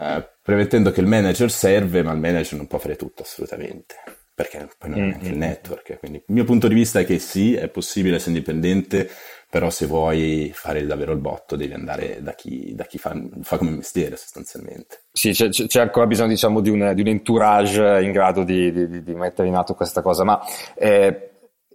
eh, 0.00 0.28
premettendo 0.42 0.90
che 0.90 1.00
il 1.00 1.06
manager 1.06 1.50
serve, 1.50 2.02
ma 2.02 2.12
il 2.12 2.20
manager 2.20 2.56
non 2.56 2.66
può 2.66 2.78
fare 2.78 2.96
tutto 2.96 3.22
assolutamente, 3.22 3.96
perché 4.32 4.68
poi 4.78 4.90
non 4.90 4.98
è 5.00 5.02
neanche 5.02 5.24
mm-hmm. 5.24 5.32
il 5.32 5.38
network. 5.38 5.98
Quindi 5.98 6.18
il 6.18 6.34
mio 6.34 6.44
punto 6.44 6.68
di 6.68 6.74
vista 6.74 7.00
è 7.00 7.04
che 7.04 7.18
sì, 7.18 7.54
è 7.54 7.68
possibile 7.68 8.16
essere 8.16 8.32
indipendente, 8.32 9.10
però 9.50 9.70
se 9.70 9.86
vuoi 9.86 10.50
fare 10.54 10.86
davvero 10.86 11.12
il 11.12 11.18
botto 11.18 11.56
devi 11.56 11.72
andare 11.72 12.18
da 12.20 12.34
chi, 12.34 12.74
da 12.74 12.84
chi 12.84 12.98
fa, 12.98 13.18
fa, 13.42 13.56
come 13.56 13.70
mestiere 13.70 14.16
sostanzialmente. 14.16 15.04
Sì, 15.10 15.32
c'è, 15.32 15.48
c'è 15.48 15.80
ancora 15.80 16.06
bisogno 16.06 16.28
diciamo 16.28 16.60
di 16.60 16.70
un, 16.70 16.92
di 16.94 17.00
un, 17.00 17.08
entourage 17.08 18.00
in 18.02 18.12
grado 18.12 18.44
di, 18.44 18.70
di, 18.70 19.02
di, 19.02 19.14
mettere 19.14 19.48
in 19.48 19.54
atto 19.54 19.74
questa 19.74 20.02
cosa, 20.02 20.22
ma 20.22 20.40
eh, 20.76 21.30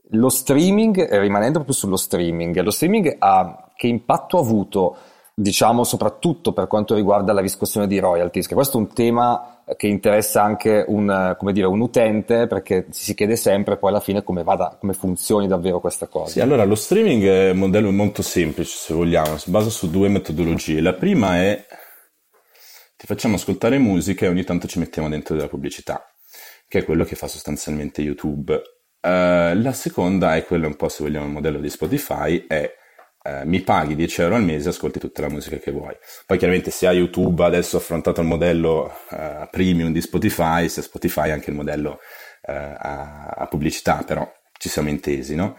lo 0.10 0.29
streaming, 0.29 1.10
rimanendo 1.19 1.53
proprio 1.53 1.75
sullo 1.75 1.98
streaming, 1.98 2.60
lo 2.62 2.72
streaming 2.72 3.15
ha, 3.19 3.72
che 3.75 3.88
impatto 3.88 4.38
ha 4.38 4.41
avuto 4.41 4.98
diciamo 5.36 5.83
soprattutto 5.83 6.53
per 6.53 6.67
quanto 6.67 6.93
riguarda 6.93 7.33
la 7.33 7.41
riscossione 7.41 7.88
di 7.88 7.98
royalties, 7.98 8.48
che 8.48 8.53
questo 8.53 8.77
è 8.77 8.81
un 8.81 8.93
tema 8.93 9.63
che 9.77 9.88
interessa 9.88 10.43
anche 10.43 10.83
un, 10.88 11.36
dire, 11.51 11.65
un 11.65 11.79
utente 11.79 12.48
perché 12.48 12.88
si 12.91 13.15
chiede 13.15 13.36
sempre 13.36 13.77
poi 13.77 13.89
alla 13.89 14.00
fine 14.01 14.24
come, 14.24 14.43
vada, 14.43 14.75
come 14.79 14.93
funzioni 14.93 15.48
davvero 15.48 15.79
questa 15.79 16.07
cosa. 16.07 16.31
Sì, 16.31 16.41
allora 16.41 16.65
lo 16.65 16.75
streaming 16.75 17.24
è 17.24 17.50
un 17.51 17.57
modello 17.57 17.91
molto 17.91 18.22
semplice 18.22 18.75
se 18.75 18.93
vogliamo, 18.93 19.38
si 19.38 19.50
basa 19.50 19.69
su 19.69 19.89
due 19.89 20.10
metodologie. 20.10 20.81
La 20.81 20.93
prima 20.93 21.38
è 21.38 21.65
ti 22.95 23.07
facciamo 23.07 23.36
ascoltare 23.36 23.77
musica 23.79 24.25
e 24.25 24.29
ogni 24.29 24.43
tanto 24.43 24.67
ci 24.67 24.79
mettiamo 24.79 25.10
dentro 25.10 25.36
della 25.36 25.48
pubblicità, 25.48 26.13
che 26.67 26.79
è 26.79 26.86
quello 26.86 27.05
che 27.05 27.15
fa 27.15 27.27
sostanzialmente 27.27 28.01
YouTube. 28.01 28.62
Uh, 29.03 29.60
la 29.62 29.74
seconda 29.74 30.36
è 30.38 30.45
quella 30.45 30.67
un 30.67 30.75
po' 30.75 30.88
se 30.88 31.03
vogliamo 31.03 31.25
il 31.25 31.31
modello 31.31 31.60
di 31.60 31.69
Spotify, 31.69 32.45
è 32.48 32.74
eh, 33.25 33.45
mi 33.45 33.62
paghi 33.62 33.95
10 33.95 34.22
euro 34.22 34.36
al 34.36 34.43
mese 34.43 34.67
e 34.67 34.72
ascolti 34.72 35.00
tutta 35.00 35.22
la 35.22 35.29
musica 35.29 35.57
che 35.57 35.72
vuoi. 35.72 35.95
Poi 36.25 36.38
chiaramente 36.38 36.72
se 36.72 36.88
hai 36.88 36.98
YouTube 36.98 37.43
adesso 37.43 37.77
affrontato 37.77 38.19
il 38.19 38.27
modello 38.27 38.93
eh, 39.12 39.48
premium 39.50 39.93
di 39.93 40.01
Spotify, 40.01 40.67
se 40.67 40.81
Spotify 40.81 41.31
anche 41.31 41.50
il 41.50 41.55
modello 41.55 42.00
eh, 42.41 42.53
a, 42.53 43.27
a, 43.29 43.48
pubblicità, 43.48 44.03
però 44.05 44.29
ci 44.60 44.67
siamo 44.67 44.89
intesi, 44.89 45.36
no? 45.36 45.57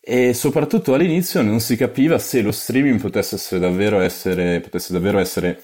E 0.00 0.32
soprattutto 0.32 0.94
all'inizio 0.94 1.42
non 1.42 1.60
si 1.60 1.76
capiva 1.76 2.18
se 2.18 2.40
lo 2.40 2.52
streaming 2.52 3.00
potesse 3.00 3.58
davvero 3.58 4.00
essere, 4.00 4.60
potesse 4.60 4.92
davvero 4.92 5.18
essere 5.18 5.62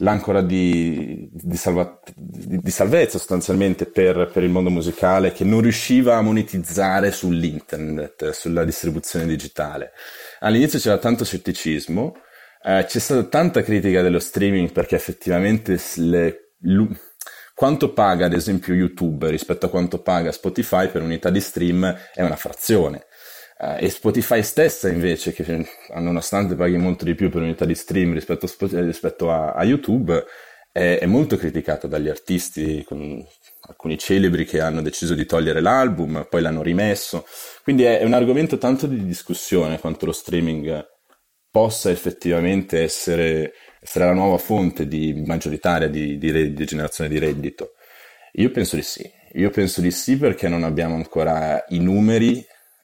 l'ancora 0.00 0.42
di, 0.42 1.28
di, 1.32 1.56
salva, 1.56 2.00
di, 2.14 2.58
di 2.58 2.70
salvezza 2.70 3.18
sostanzialmente 3.18 3.86
per, 3.86 4.30
per, 4.32 4.42
il 4.42 4.50
mondo 4.50 4.70
musicale 4.70 5.32
che 5.32 5.44
non 5.44 5.60
riusciva 5.60 6.16
a 6.16 6.22
monetizzare 6.22 7.10
sull'internet, 7.10 8.30
sulla 8.30 8.64
distribuzione 8.64 9.26
digitale. 9.26 9.92
All'inizio 10.40 10.78
c'era 10.78 10.98
tanto 10.98 11.24
scetticismo, 11.24 12.14
eh, 12.62 12.84
c'è 12.86 12.98
stata 12.98 13.24
tanta 13.24 13.62
critica 13.62 14.02
dello 14.02 14.20
streaming 14.20 14.72
perché 14.72 14.96
effettivamente 14.96 15.78
le, 15.96 16.52
l, 16.62 16.84
quanto 17.54 17.92
paga 17.92 18.26
ad 18.26 18.32
esempio 18.32 18.74
YouTube 18.74 19.28
rispetto 19.28 19.66
a 19.66 19.70
quanto 19.70 20.00
paga 20.00 20.32
Spotify 20.32 20.88
per 20.88 21.02
unità 21.02 21.30
di 21.30 21.40
stream 21.40 21.94
è 22.14 22.22
una 22.22 22.36
frazione. 22.36 23.04
Uh, 23.62 23.76
e 23.78 23.90
Spotify 23.90 24.42
stessa 24.42 24.88
invece, 24.88 25.34
che 25.34 25.68
nonostante 25.96 26.54
paghi 26.54 26.78
molto 26.78 27.04
di 27.04 27.14
più 27.14 27.28
per 27.28 27.42
unità 27.42 27.66
di 27.66 27.74
stream 27.74 28.14
rispetto 28.14 28.46
a, 28.46 28.80
rispetto 28.80 29.30
a, 29.30 29.52
a 29.52 29.62
YouTube, 29.64 30.24
è, 30.72 30.96
è, 30.98 31.04
molto 31.04 31.36
criticata 31.36 31.86
dagli 31.86 32.08
artisti, 32.08 32.82
con 32.84 33.22
alcuni 33.68 33.98
celebri 33.98 34.46
che 34.46 34.62
hanno 34.62 34.80
deciso 34.80 35.14
di 35.14 35.26
togliere 35.26 35.60
l'album, 35.60 36.26
poi 36.30 36.40
l'hanno 36.40 36.62
rimesso. 36.62 37.26
Quindi 37.62 37.82
è, 37.82 37.98
è 37.98 38.04
un 38.04 38.14
argomento 38.14 38.56
tanto 38.56 38.86
di 38.86 39.04
discussione 39.04 39.78
quanto 39.78 40.06
lo 40.06 40.12
streaming 40.12 40.82
possa 41.50 41.90
effettivamente 41.90 42.80
essere, 42.80 43.52
essere 43.78 44.06
la 44.06 44.14
nuova 44.14 44.38
fonte 44.38 44.88
di, 44.88 45.22
maggioritaria 45.26 45.88
di, 45.88 46.16
di, 46.16 46.54
di 46.54 46.64
generazione 46.64 47.10
di 47.10 47.18
reddito. 47.18 47.72
Io 48.34 48.50
penso 48.50 48.76
di 48.76 48.82
sì. 48.82 49.18
Io 49.34 49.50
penso 49.50 49.82
di 49.82 49.90
sì 49.90 50.16
perché 50.16 50.48
non 50.48 50.64
abbiamo 50.64 50.94
ancora 50.94 51.62
i 51.68 51.78
numeri 51.78 52.42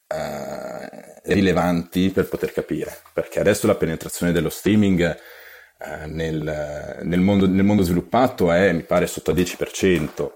eh, 0.08 1.22
rilevanti 1.34 2.10
per 2.10 2.28
poter 2.28 2.52
capire, 2.52 2.96
perché 3.12 3.40
adesso 3.40 3.66
la 3.66 3.74
penetrazione 3.74 4.32
dello 4.32 4.48
streaming 4.48 5.00
eh, 5.78 6.06
nel, 6.06 7.00
nel, 7.02 7.20
mondo, 7.20 7.46
nel, 7.46 7.64
mondo, 7.64 7.82
sviluppato 7.82 8.50
è, 8.50 8.72
mi 8.72 8.82
pare, 8.82 9.06
sotto 9.06 9.32
il 9.32 9.36
10%. 9.38 10.30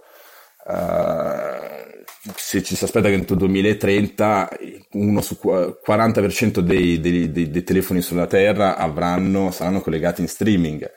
Uh, 0.63 1.99
se 2.37 2.63
ci 2.63 2.77
si 2.77 2.85
aspetta 2.85 3.09
che 3.09 3.15
entro 3.15 3.33
il 3.35 3.41
2030 3.41 4.51
uno 4.93 5.23
su 5.23 5.39
40% 5.43 6.59
dei, 6.59 7.01
dei, 7.01 7.33
dei, 7.33 7.51
dei 7.51 7.65
telefoni 7.65 8.03
sulla 8.03 8.27
Terra 8.27 8.77
avranno, 8.77 9.51
saranno 9.51 9.81
collegati 9.81 10.21
in 10.21 10.29
streaming. 10.29 10.91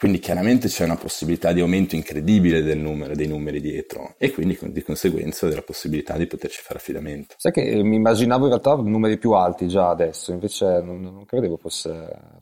Quindi 0.00 0.18
chiaramente 0.18 0.68
c'è 0.68 0.84
una 0.84 0.96
possibilità 0.96 1.52
di 1.52 1.60
aumento 1.60 1.94
incredibile 1.94 2.62
del 2.62 2.78
numero, 2.78 3.14
dei 3.14 3.26
numeri 3.26 3.60
dietro 3.60 4.14
e 4.16 4.30
quindi 4.30 4.58
di 4.72 4.82
conseguenza 4.82 5.46
della 5.46 5.60
possibilità 5.60 6.16
di 6.16 6.26
poterci 6.26 6.62
fare 6.62 6.78
affidamento. 6.78 7.34
Sai 7.36 7.52
che 7.52 7.82
mi 7.82 7.96
immaginavo 7.96 8.44
in 8.44 8.48
realtà 8.48 8.76
numeri 8.76 9.18
più 9.18 9.32
alti 9.32 9.68
già 9.68 9.90
adesso, 9.90 10.32
invece 10.32 10.80
non, 10.80 11.02
non 11.02 11.26
credevo 11.26 11.58
fosse, 11.58 11.90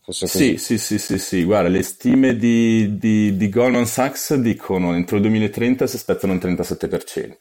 fosse 0.05 0.27
così. 0.27 0.57
Sì, 0.57 0.79
sì, 0.79 0.79
sì, 0.79 0.99
sì, 1.01 1.19
sì, 1.19 1.43
guarda, 1.43 1.69
le 1.69 1.83
stime 1.83 2.37
di, 2.37 2.97
di, 2.97 3.37
di 3.37 3.49
Goldman 3.49 3.87
Sachs 3.87 4.37
dicono 4.37 4.95
entro 4.95 5.17
il 5.17 5.23
2030 5.23 5.89
si 5.89 5.97
aspettano 5.97 6.35
un 6.35 6.39
37% 6.39 7.33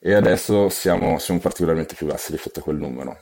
e 0.00 0.12
adesso 0.12 0.68
siamo, 0.68 1.18
siamo 1.18 1.40
particolarmente 1.40 1.94
più 1.94 2.06
bassi 2.06 2.32
rispetto 2.32 2.60
a 2.60 2.62
quel 2.62 2.76
numero 2.76 3.16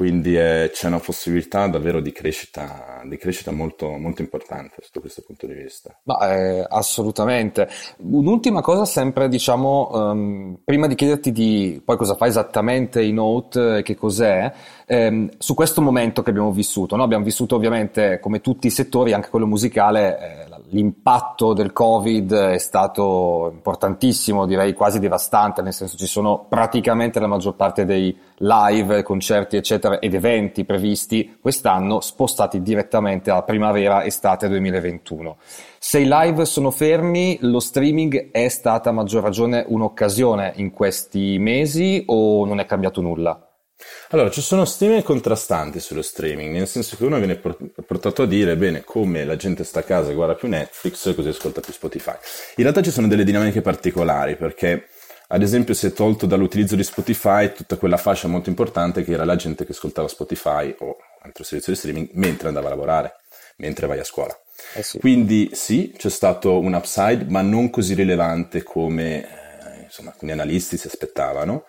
quindi 0.00 0.34
eh, 0.34 0.70
c'è 0.72 0.86
una 0.86 0.98
possibilità 0.98 1.66
davvero 1.66 2.00
di 2.00 2.10
crescita, 2.10 3.02
di 3.04 3.18
crescita 3.18 3.52
molto, 3.52 3.98
molto, 3.98 4.22
importante 4.22 4.76
sotto 4.80 5.00
questo 5.00 5.22
punto 5.26 5.46
di 5.46 5.52
vista. 5.52 5.94
Ma, 6.04 6.16
eh, 6.32 6.64
assolutamente. 6.66 7.68
Un'ultima 7.98 8.62
cosa 8.62 8.86
sempre, 8.86 9.28
diciamo, 9.28 9.90
um, 9.92 10.58
prima 10.64 10.86
di 10.86 10.94
chiederti 10.94 11.32
di 11.32 11.82
poi 11.84 11.98
cosa 11.98 12.14
fa 12.14 12.26
esattamente 12.26 13.02
i 13.02 13.12
Note 13.12 13.82
che 13.82 13.94
cos'è, 13.94 14.50
ehm, 14.86 15.32
su 15.36 15.52
questo 15.52 15.82
momento 15.82 16.22
che 16.22 16.30
abbiamo 16.30 16.50
vissuto. 16.50 16.96
No? 16.96 17.02
Abbiamo 17.02 17.24
vissuto 17.24 17.56
ovviamente, 17.56 18.20
come 18.20 18.40
tutti 18.40 18.68
i 18.68 18.70
settori, 18.70 19.12
anche 19.12 19.28
quello 19.28 19.46
musicale, 19.46 20.46
eh, 20.46 20.48
l'impatto 20.70 21.52
del 21.52 21.72
Covid 21.72 22.32
è 22.32 22.58
stato 22.58 23.50
importantissimo, 23.52 24.46
direi 24.46 24.72
quasi 24.72 24.98
devastante, 24.98 25.62
nel 25.62 25.72
senso 25.72 25.96
ci 25.96 26.06
sono 26.06 26.46
praticamente 26.48 27.20
la 27.20 27.26
maggior 27.26 27.54
parte 27.54 27.84
dei 27.84 28.16
live, 28.38 29.02
concerti, 29.02 29.56
eccetera, 29.56 29.98
ed 29.98 30.14
eventi 30.14 30.64
previsti 30.64 31.38
quest'anno 31.40 32.00
spostati 32.00 32.62
direttamente 32.62 33.30
a 33.30 33.42
primavera-estate 33.42 34.48
2021. 34.48 35.36
Se 35.78 35.98
i 35.98 36.08
live 36.08 36.44
sono 36.44 36.70
fermi, 36.70 37.38
lo 37.40 37.60
streaming 37.60 38.30
è 38.30 38.48
stata 38.48 38.90
a 38.90 38.92
maggior 38.92 39.22
ragione 39.22 39.64
un'occasione 39.66 40.52
in 40.56 40.70
questi 40.70 41.38
mesi 41.38 42.02
o 42.06 42.44
non 42.44 42.60
è 42.60 42.66
cambiato 42.66 43.00
nulla? 43.00 43.49
Allora, 44.12 44.28
ci 44.30 44.40
sono 44.40 44.64
stime 44.64 45.04
contrastanti 45.04 45.78
sullo 45.78 46.02
streaming, 46.02 46.52
nel 46.52 46.66
senso 46.66 46.96
che 46.96 47.04
uno 47.04 47.18
viene 47.18 47.36
portato 47.36 48.22
a 48.22 48.26
dire, 48.26 48.56
bene, 48.56 48.82
come 48.82 49.24
la 49.24 49.36
gente 49.36 49.62
sta 49.62 49.80
a 49.80 49.82
casa 49.84 50.10
e 50.10 50.14
guarda 50.14 50.34
più 50.34 50.48
Netflix, 50.48 51.14
così 51.14 51.28
ascolta 51.28 51.60
più 51.60 51.72
Spotify. 51.72 52.16
In 52.56 52.64
realtà 52.64 52.82
ci 52.82 52.90
sono 52.90 53.06
delle 53.06 53.22
dinamiche 53.22 53.60
particolari, 53.60 54.34
perché 54.34 54.88
ad 55.28 55.42
esempio 55.42 55.74
si 55.74 55.86
è 55.86 55.92
tolto 55.92 56.26
dall'utilizzo 56.26 56.74
di 56.74 56.82
Spotify 56.82 57.52
tutta 57.52 57.76
quella 57.76 57.96
fascia 57.96 58.26
molto 58.26 58.48
importante 58.48 59.04
che 59.04 59.12
era 59.12 59.24
la 59.24 59.36
gente 59.36 59.64
che 59.64 59.70
ascoltava 59.70 60.08
Spotify 60.08 60.74
o 60.80 60.96
altro 61.22 61.44
servizio 61.44 61.72
di 61.72 61.78
streaming 61.78 62.08
mentre 62.14 62.48
andava 62.48 62.66
a 62.66 62.70
lavorare, 62.70 63.14
mentre 63.58 63.86
vai 63.86 64.00
a 64.00 64.04
scuola. 64.04 64.36
Eh 64.74 64.82
sì. 64.82 64.98
Quindi 64.98 65.50
sì, 65.52 65.94
c'è 65.96 66.10
stato 66.10 66.58
un 66.58 66.74
upside, 66.74 67.26
ma 67.28 67.42
non 67.42 67.70
così 67.70 67.94
rilevante 67.94 68.64
come 68.64 69.22
eh, 69.22 69.82
insomma, 69.84 70.10
alcuni 70.10 70.32
analisti 70.32 70.76
si 70.76 70.88
aspettavano. 70.88 71.66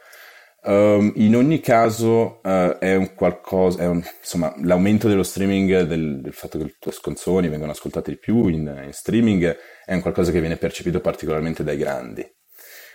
Um, 0.64 1.12
in 1.16 1.36
ogni 1.36 1.60
caso 1.60 2.40
uh, 2.44 2.78
è 2.78 2.96
un 2.96 3.16
qualcosa, 3.16 3.82
è 3.82 3.88
un, 3.88 4.04
insomma, 4.20 4.54
l'aumento 4.62 5.08
dello 5.08 5.24
streaming, 5.24 5.82
del, 5.82 6.22
del, 6.22 6.34
fatto 6.34 6.60
che 6.60 6.66
le 6.66 6.76
tue 6.78 6.94
canzoni 7.02 7.50
vengono 7.50 7.72
ascoltate 7.72 8.12
di 8.12 8.18
più 8.18 8.48
in, 8.48 8.82
in, 8.86 8.94
streaming, 8.94 9.58
è 9.86 9.94
un 9.96 10.02
qualcosa 10.02 10.32
che 10.32 10.40
viene 10.40 10.58
percepito 10.58 11.00
particolarmente 11.00 11.64
dai 11.64 11.78
grandi. 11.78 12.24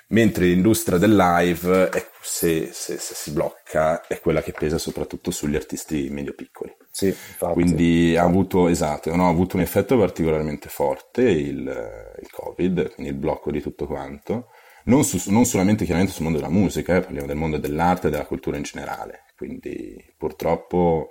Mentre 0.08 0.44
l'industria 0.44 0.98
del 0.98 1.16
live, 1.16 1.88
è, 1.88 2.06
se, 2.22 2.70
se, 2.72 2.98
se, 2.98 3.14
si 3.14 3.32
blocca, 3.32 4.06
è 4.06 4.20
quella 4.20 4.42
che 4.42 4.52
pesa 4.52 4.78
soprattutto 4.78 5.32
sugli 5.32 5.56
artisti 5.56 6.08
medio 6.08 6.34
piccoli. 6.34 6.72
Sì, 6.88 7.12
quindi 7.36 8.16
ha 8.16 8.22
avuto, 8.22 8.68
esatto, 8.68 9.12
no, 9.16 9.26
ha 9.26 9.30
avuto 9.30 9.56
un 9.56 9.62
effetto 9.62 9.98
particolarmente 9.98 10.68
forte 10.68 11.22
il, 11.22 11.58
il 11.58 12.30
Covid, 12.30 12.94
quindi 12.94 13.10
il 13.10 13.18
blocco 13.18 13.50
di 13.50 13.60
tutto 13.60 13.88
quanto 13.88 14.50
non, 14.86 15.04
su, 15.04 15.30
non, 15.30 15.44
solamente 15.44 15.84
chiaramente 15.84 16.14
sul 16.14 16.24
mondo 16.24 16.38
della 16.38 16.50
musica, 16.50 16.96
eh, 16.96 17.00
parliamo 17.00 17.26
del 17.26 17.36
mondo 17.36 17.58
dell'arte 17.58 18.08
e 18.08 18.10
della 18.10 18.26
cultura 18.26 18.56
in 18.56 18.62
generale, 18.62 19.24
quindi 19.36 19.96
purtroppo 20.16 21.10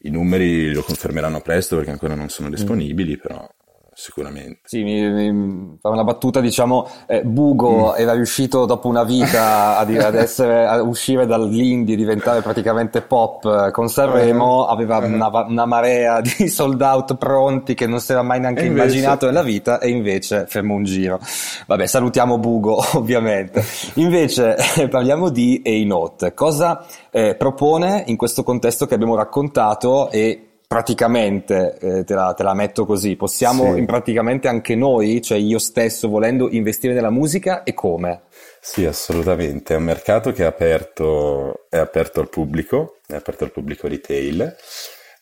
i 0.00 0.10
numeri 0.10 0.72
lo 0.72 0.82
confermeranno 0.82 1.40
presto 1.40 1.76
perché 1.76 1.90
ancora 1.90 2.14
non 2.14 2.28
sono 2.28 2.50
disponibili, 2.50 3.16
però 3.16 3.48
sicuramente. 3.98 4.60
Sì, 4.64 4.82
mi, 4.82 5.10
mi 5.10 5.78
fa 5.80 5.88
una 5.88 6.04
battuta, 6.04 6.40
diciamo, 6.40 6.86
eh, 7.06 7.22
Bugo 7.22 7.92
mm. 7.92 8.00
era 8.00 8.12
riuscito 8.12 8.66
dopo 8.66 8.88
una 8.88 9.04
vita 9.04 9.78
ad, 9.78 9.88
ad, 9.96 10.14
essere, 10.14 10.66
a 10.66 10.82
uscire 10.82 11.24
dall'indie, 11.24 11.94
e 11.94 11.96
diventare 11.96 12.42
praticamente 12.42 13.00
pop. 13.00 13.70
Con 13.70 13.88
Sanremo 13.88 14.64
uh-huh. 14.64 14.70
aveva 14.70 14.98
uh-huh. 14.98 15.06
Una, 15.06 15.28
una, 15.48 15.64
marea 15.64 16.20
di 16.20 16.48
sold 16.48 16.80
out 16.82 17.16
pronti 17.16 17.74
che 17.74 17.86
non 17.86 18.00
si 18.00 18.12
era 18.12 18.22
mai 18.22 18.38
neanche 18.38 18.66
invece... 18.66 18.84
immaginato 18.84 19.26
nella 19.26 19.42
vita 19.42 19.78
e 19.78 19.88
invece 19.88 20.44
fermo 20.46 20.74
un 20.74 20.84
giro. 20.84 21.18
Vabbè, 21.66 21.86
salutiamo 21.86 22.36
Bugo, 22.36 22.84
ovviamente. 22.98 23.64
Invece 23.94 24.56
parliamo 24.90 25.30
di 25.30 25.62
A-Note. 25.64 26.34
Cosa 26.34 26.84
eh, 27.10 27.34
propone 27.34 28.04
in 28.08 28.16
questo 28.16 28.42
contesto 28.42 28.84
che 28.86 28.92
abbiamo 28.92 29.16
raccontato 29.16 30.10
e 30.10 30.55
praticamente, 30.66 31.78
eh, 31.80 32.04
te, 32.04 32.14
la, 32.14 32.34
te, 32.34 32.42
la, 32.42 32.54
metto 32.54 32.84
così, 32.84 33.16
possiamo 33.16 33.74
sì. 33.74 33.84
praticamente 33.84 34.48
anche 34.48 34.74
noi, 34.74 35.22
cioè 35.22 35.38
io 35.38 35.58
stesso 35.58 36.08
volendo 36.08 36.48
investire 36.50 36.92
nella 36.92 37.10
musica 37.10 37.62
e 37.62 37.72
come? 37.72 38.22
Sì, 38.60 38.84
assolutamente, 38.84 39.74
è 39.74 39.76
un 39.76 39.84
mercato 39.84 40.32
che 40.32 40.42
è 40.42 40.46
aperto, 40.46 41.66
è 41.68 41.76
aperto 41.76 42.20
al 42.20 42.28
pubblico, 42.28 42.98
è 43.06 43.14
aperto 43.14 43.44
al 43.44 43.52
pubblico 43.52 43.86
retail, 43.86 44.56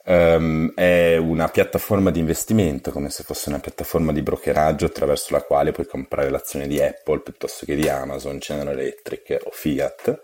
um, 0.06 0.72
è 0.74 1.16
una 1.18 1.48
piattaforma 1.48 2.10
di 2.10 2.20
investimento, 2.20 2.90
come 2.90 3.10
se 3.10 3.22
fosse 3.22 3.50
una 3.50 3.60
piattaforma 3.60 4.12
di 4.12 4.22
brokeraggio 4.22 4.86
attraverso 4.86 5.34
la 5.34 5.42
quale 5.42 5.72
puoi 5.72 5.86
comprare 5.86 6.30
l'azione 6.30 6.66
di 6.66 6.80
Apple 6.80 7.20
piuttosto 7.20 7.66
che 7.66 7.74
di 7.74 7.88
Amazon, 7.88 8.38
General 8.38 8.78
Electric 8.78 9.40
o 9.44 9.50
Fiat. 9.52 10.20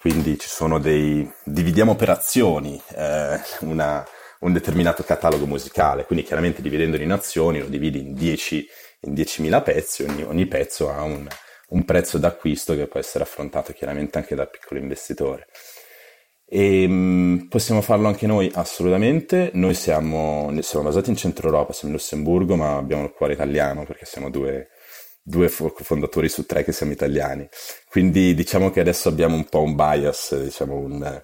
Quindi 0.00 0.36
ci 0.36 0.48
sono 0.48 0.80
dei, 0.80 1.30
dividiamo 1.44 1.94
per 1.94 2.10
azioni, 2.10 2.80
eh, 2.96 3.38
una, 3.60 4.04
un 4.42 4.52
determinato 4.52 5.02
catalogo 5.02 5.46
musicale, 5.46 6.04
quindi 6.04 6.24
chiaramente 6.24 6.62
dividendolo 6.62 7.02
in 7.02 7.12
azioni 7.12 7.58
lo 7.58 7.66
dividi 7.66 8.00
in 8.00 8.14
10 8.14 8.68
in 9.04 9.14
10.000 9.14 9.62
pezzi, 9.62 10.02
ogni, 10.04 10.22
ogni 10.22 10.46
pezzo 10.46 10.90
ha 10.90 11.02
un, 11.02 11.26
un, 11.68 11.84
prezzo 11.84 12.18
d'acquisto 12.18 12.74
che 12.74 12.86
può 12.86 13.00
essere 13.00 13.24
affrontato 13.24 13.72
chiaramente 13.72 14.18
anche 14.18 14.34
dal 14.34 14.50
piccolo 14.50 14.78
investitore. 14.78 15.48
E, 16.46 16.86
mh, 16.86 16.92
mm, 16.92 17.48
possiamo 17.48 17.80
farlo 17.80 18.06
anche 18.08 18.26
noi? 18.26 18.50
Assolutamente. 18.54 19.50
Noi 19.54 19.74
siamo, 19.74 20.52
siamo, 20.60 20.84
basati 20.84 21.10
in 21.10 21.16
centro 21.16 21.48
Europa, 21.48 21.72
siamo 21.72 21.94
in 21.94 21.98
Lussemburgo, 21.98 22.56
ma 22.56 22.76
abbiamo 22.76 23.04
il 23.04 23.12
cuore 23.12 23.32
italiano 23.32 23.84
perché 23.84 24.04
siamo 24.04 24.30
due, 24.30 24.68
due 25.22 25.48
fondatori 25.48 26.28
su 26.28 26.46
tre 26.46 26.62
che 26.62 26.72
siamo 26.72 26.92
italiani. 26.92 27.48
Quindi 27.88 28.34
diciamo 28.34 28.70
che 28.70 28.80
adesso 28.80 29.08
abbiamo 29.08 29.34
un 29.34 29.46
po' 29.46 29.62
un 29.62 29.74
bias, 29.74 30.40
diciamo 30.40 30.76
un, 30.76 31.22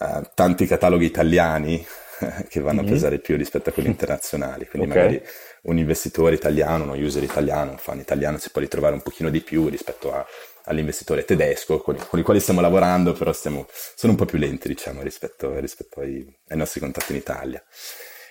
uh, 0.00 0.22
tanti 0.34 0.66
cataloghi 0.66 1.04
italiani 1.04 1.86
che 2.48 2.60
vanno 2.60 2.80
mm-hmm. 2.80 2.90
a 2.90 2.92
pesare 2.92 3.18
più 3.18 3.36
rispetto 3.36 3.70
a 3.70 3.72
quelli 3.72 3.88
internazionali. 3.90 4.66
Quindi 4.66 4.90
okay. 4.90 5.02
magari 5.02 5.22
un 5.62 5.78
investitore 5.78 6.34
italiano, 6.34 6.84
uno 6.84 6.94
user 6.94 7.22
italiano, 7.22 7.72
un 7.72 7.78
fan 7.78 7.98
italiano 7.98 8.38
si 8.38 8.50
può 8.50 8.60
ritrovare 8.60 8.94
un 8.94 9.02
pochino 9.02 9.30
di 9.30 9.40
più 9.40 9.68
rispetto 9.68 10.12
a, 10.12 10.24
all'investitore 10.64 11.24
tedesco 11.24 11.80
con, 11.80 11.96
con, 12.08 12.18
i 12.18 12.22
quali 12.22 12.40
stiamo 12.40 12.60
lavorando, 12.60 13.12
però 13.12 13.32
stiamo, 13.32 13.66
sono 13.94 14.12
un 14.12 14.18
po' 14.18 14.24
più 14.24 14.38
lenti 14.38 14.68
diciamo 14.68 15.02
rispetto, 15.02 15.58
rispetto 15.58 16.00
ai, 16.00 16.26
ai 16.48 16.56
nostri 16.56 16.80
contatti 16.80 17.12
in 17.12 17.18
Italia. 17.18 17.62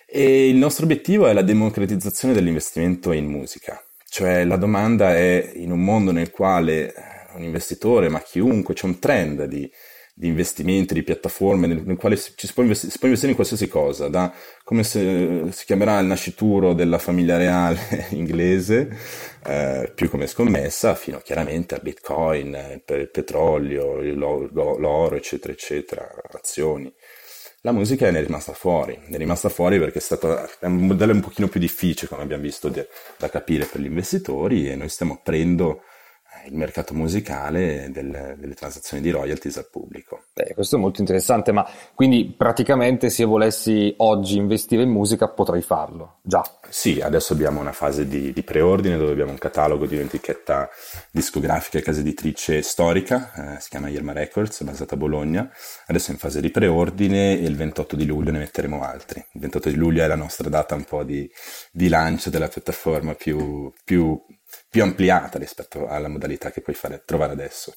E 0.05 0.47
il 0.47 0.57
nostro 0.57 0.85
obiettivo 0.85 1.27
è 1.27 1.33
la 1.33 1.41
democratizzazione 1.41 2.33
dell'investimento 2.33 3.11
in 3.11 3.25
musica. 3.25 3.83
Cioè 4.07 4.43
la 4.45 4.57
domanda 4.57 5.15
è 5.15 5.53
in 5.55 5.71
un 5.71 5.83
mondo 5.83 6.11
nel 6.11 6.29
quale 6.29 6.93
un 7.33 7.41
investitore, 7.41 8.09
ma 8.09 8.21
chiunque, 8.21 8.75
c'è 8.75 8.85
un 8.85 8.99
trend 8.99 9.45
di 9.45 9.69
di 10.15 10.27
investimenti, 10.27 10.93
di 10.93 11.01
piattaforme 11.01 11.65
nel, 11.65 11.81
nel 11.83 11.97
quale 11.97 12.15
si, 12.15 12.33
si, 12.35 12.53
può 12.53 12.61
investi- 12.61 12.89
si, 12.89 12.97
può 12.97 13.07
investire 13.07 13.31
in 13.31 13.35
qualsiasi 13.35 13.67
cosa, 13.67 14.09
da 14.09 14.31
come 14.63 14.83
se, 14.83 15.47
si 15.51 15.65
chiamerà 15.65 15.97
il 15.99 16.05
nascituro 16.05 16.73
della 16.73 16.99
famiglia 16.99 17.37
reale 17.37 18.07
inglese, 18.11 18.95
eh, 19.45 19.91
più 19.93 20.09
come 20.09 20.27
scommessa, 20.27 20.93
fino 20.93 21.19
chiaramente 21.19 21.73
a 21.75 21.79
bitcoin, 21.79 22.81
per 22.85 22.99
il 22.99 23.09
petrolio, 23.09 24.01
l'oro, 24.01 24.77
l'oro, 24.77 25.15
eccetera, 25.15 25.51
eccetera, 25.51 26.07
azioni. 26.31 26.93
La 27.61 27.71
musica 27.71 28.11
ne 28.11 28.19
è 28.19 28.23
rimasta 28.23 28.53
fuori, 28.53 28.99
è 29.09 29.17
rimasta 29.17 29.47
fuori 29.47 29.79
perché 29.79 29.99
è 29.99 30.01
stato 30.01 30.37
è 30.59 30.65
un 30.65 30.85
modello 30.85 31.13
un 31.13 31.21
pochino 31.21 31.47
più 31.47 31.61
difficile, 31.61 32.09
come 32.09 32.21
abbiamo 32.21 32.43
visto, 32.43 32.67
de, 32.67 32.87
da 33.17 33.29
capire 33.29 33.65
per 33.65 33.79
gli 33.79 33.85
investitori 33.85 34.69
e 34.69 34.75
noi 34.75 34.89
stiamo 34.89 35.13
aprendo 35.13 35.83
il 36.45 36.55
mercato 36.55 36.93
musicale 36.93 37.89
del, 37.91 38.35
delle 38.37 38.53
transazioni 38.53 39.01
di 39.01 39.09
royalties 39.09 39.57
al 39.57 39.69
pubblico. 39.69 40.25
Eh, 40.33 40.53
questo 40.53 40.75
è 40.75 40.79
molto 40.79 40.99
interessante, 40.99 41.51
ma 41.51 41.67
quindi 41.93 42.33
praticamente 42.35 43.09
se 43.09 43.23
volessi 43.23 43.93
oggi 43.97 44.37
investire 44.37 44.83
in 44.83 44.89
musica 44.89 45.27
potrei 45.27 45.61
farlo, 45.61 46.19
già? 46.21 46.43
Sì, 46.69 47.01
adesso 47.01 47.33
abbiamo 47.33 47.59
una 47.59 47.71
fase 47.71 48.07
di, 48.07 48.33
di 48.33 48.43
preordine 48.43 48.97
dove 48.97 49.11
abbiamo 49.11 49.31
un 49.31 49.37
catalogo 49.37 49.85
di 49.85 49.95
un'etichetta 49.95 50.69
discografica 51.11 51.77
e 51.77 51.81
casa 51.81 51.99
editrice 51.99 52.61
storica, 52.61 53.55
eh, 53.55 53.59
si 53.59 53.69
chiama 53.69 53.89
Irma 53.89 54.11
Records, 54.13 54.63
basata 54.63 54.95
a 54.95 54.97
Bologna, 54.97 55.49
adesso 55.87 56.09
è 56.09 56.13
in 56.13 56.19
fase 56.19 56.41
di 56.41 56.49
preordine 56.49 57.39
e 57.39 57.43
il 57.43 57.55
28 57.55 57.95
di 57.95 58.05
luglio 58.05 58.31
ne 58.31 58.39
metteremo 58.39 58.83
altri. 58.83 59.23
Il 59.33 59.41
28 59.41 59.69
di 59.69 59.75
luglio 59.75 60.03
è 60.03 60.07
la 60.07 60.15
nostra 60.15 60.49
data 60.49 60.75
un 60.75 60.83
po' 60.83 61.03
di, 61.03 61.29
di 61.71 61.87
lancio 61.87 62.29
della 62.29 62.47
piattaforma 62.47 63.13
più, 63.13 63.71
più 63.83 64.19
più 64.69 64.83
ampliata 64.83 65.37
rispetto 65.37 65.87
alla 65.87 66.07
modalità 66.07 66.51
che 66.51 66.61
puoi 66.61 66.75
fare, 66.75 67.03
trovare 67.05 67.33
adesso. 67.33 67.73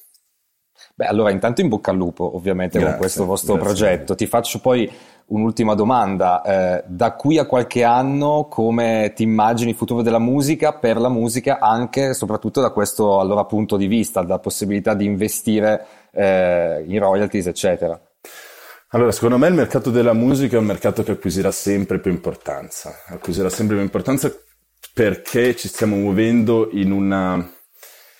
Beh, 0.95 1.05
allora 1.05 1.31
intanto 1.31 1.61
in 1.61 1.69
bocca 1.69 1.91
al 1.91 1.97
lupo 1.97 2.35
ovviamente 2.35 2.77
grazie, 2.77 2.91
con 2.91 2.99
questo 2.99 3.25
vostro 3.25 3.57
progetto. 3.57 4.15
Ti 4.15 4.27
faccio 4.27 4.59
poi 4.59 4.91
un'ultima 5.27 5.73
domanda. 5.73 6.41
Eh, 6.41 6.83
da 6.87 7.13
qui 7.13 7.37
a 7.37 7.45
qualche 7.45 7.83
anno 7.83 8.47
come 8.49 9.11
ti 9.15 9.23
immagini 9.23 9.71
il 9.71 9.75
futuro 9.75 10.01
della 10.01 10.19
musica 10.19 10.73
per 10.73 10.97
la 10.97 11.09
musica 11.09 11.59
anche 11.59 12.09
e 12.09 12.13
soprattutto 12.13 12.61
da 12.61 12.71
questo 12.71 13.19
allora 13.19 13.45
punto 13.45 13.77
di 13.77 13.87
vista, 13.87 14.21
da 14.21 14.39
possibilità 14.39 14.93
di 14.93 15.05
investire 15.05 15.85
eh, 16.11 16.83
in 16.87 16.99
royalties 16.99 17.47
eccetera? 17.47 17.99
Allora, 18.91 19.11
secondo 19.11 19.37
me 19.37 19.47
il 19.47 19.53
mercato 19.53 19.91
della 19.91 20.13
musica 20.13 20.55
è 20.55 20.59
un 20.59 20.65
mercato 20.65 21.03
che 21.03 21.11
acquisirà 21.11 21.51
sempre 21.51 21.99
più 21.99 22.09
importanza, 22.09 23.03
acquisirà 23.07 23.49
sempre 23.49 23.75
più 23.75 23.83
importanza 23.83 24.33
perché 24.93 25.55
ci 25.55 25.67
stiamo 25.67 25.95
muovendo 25.95 26.69
in, 26.71 26.91
una, 26.91 27.35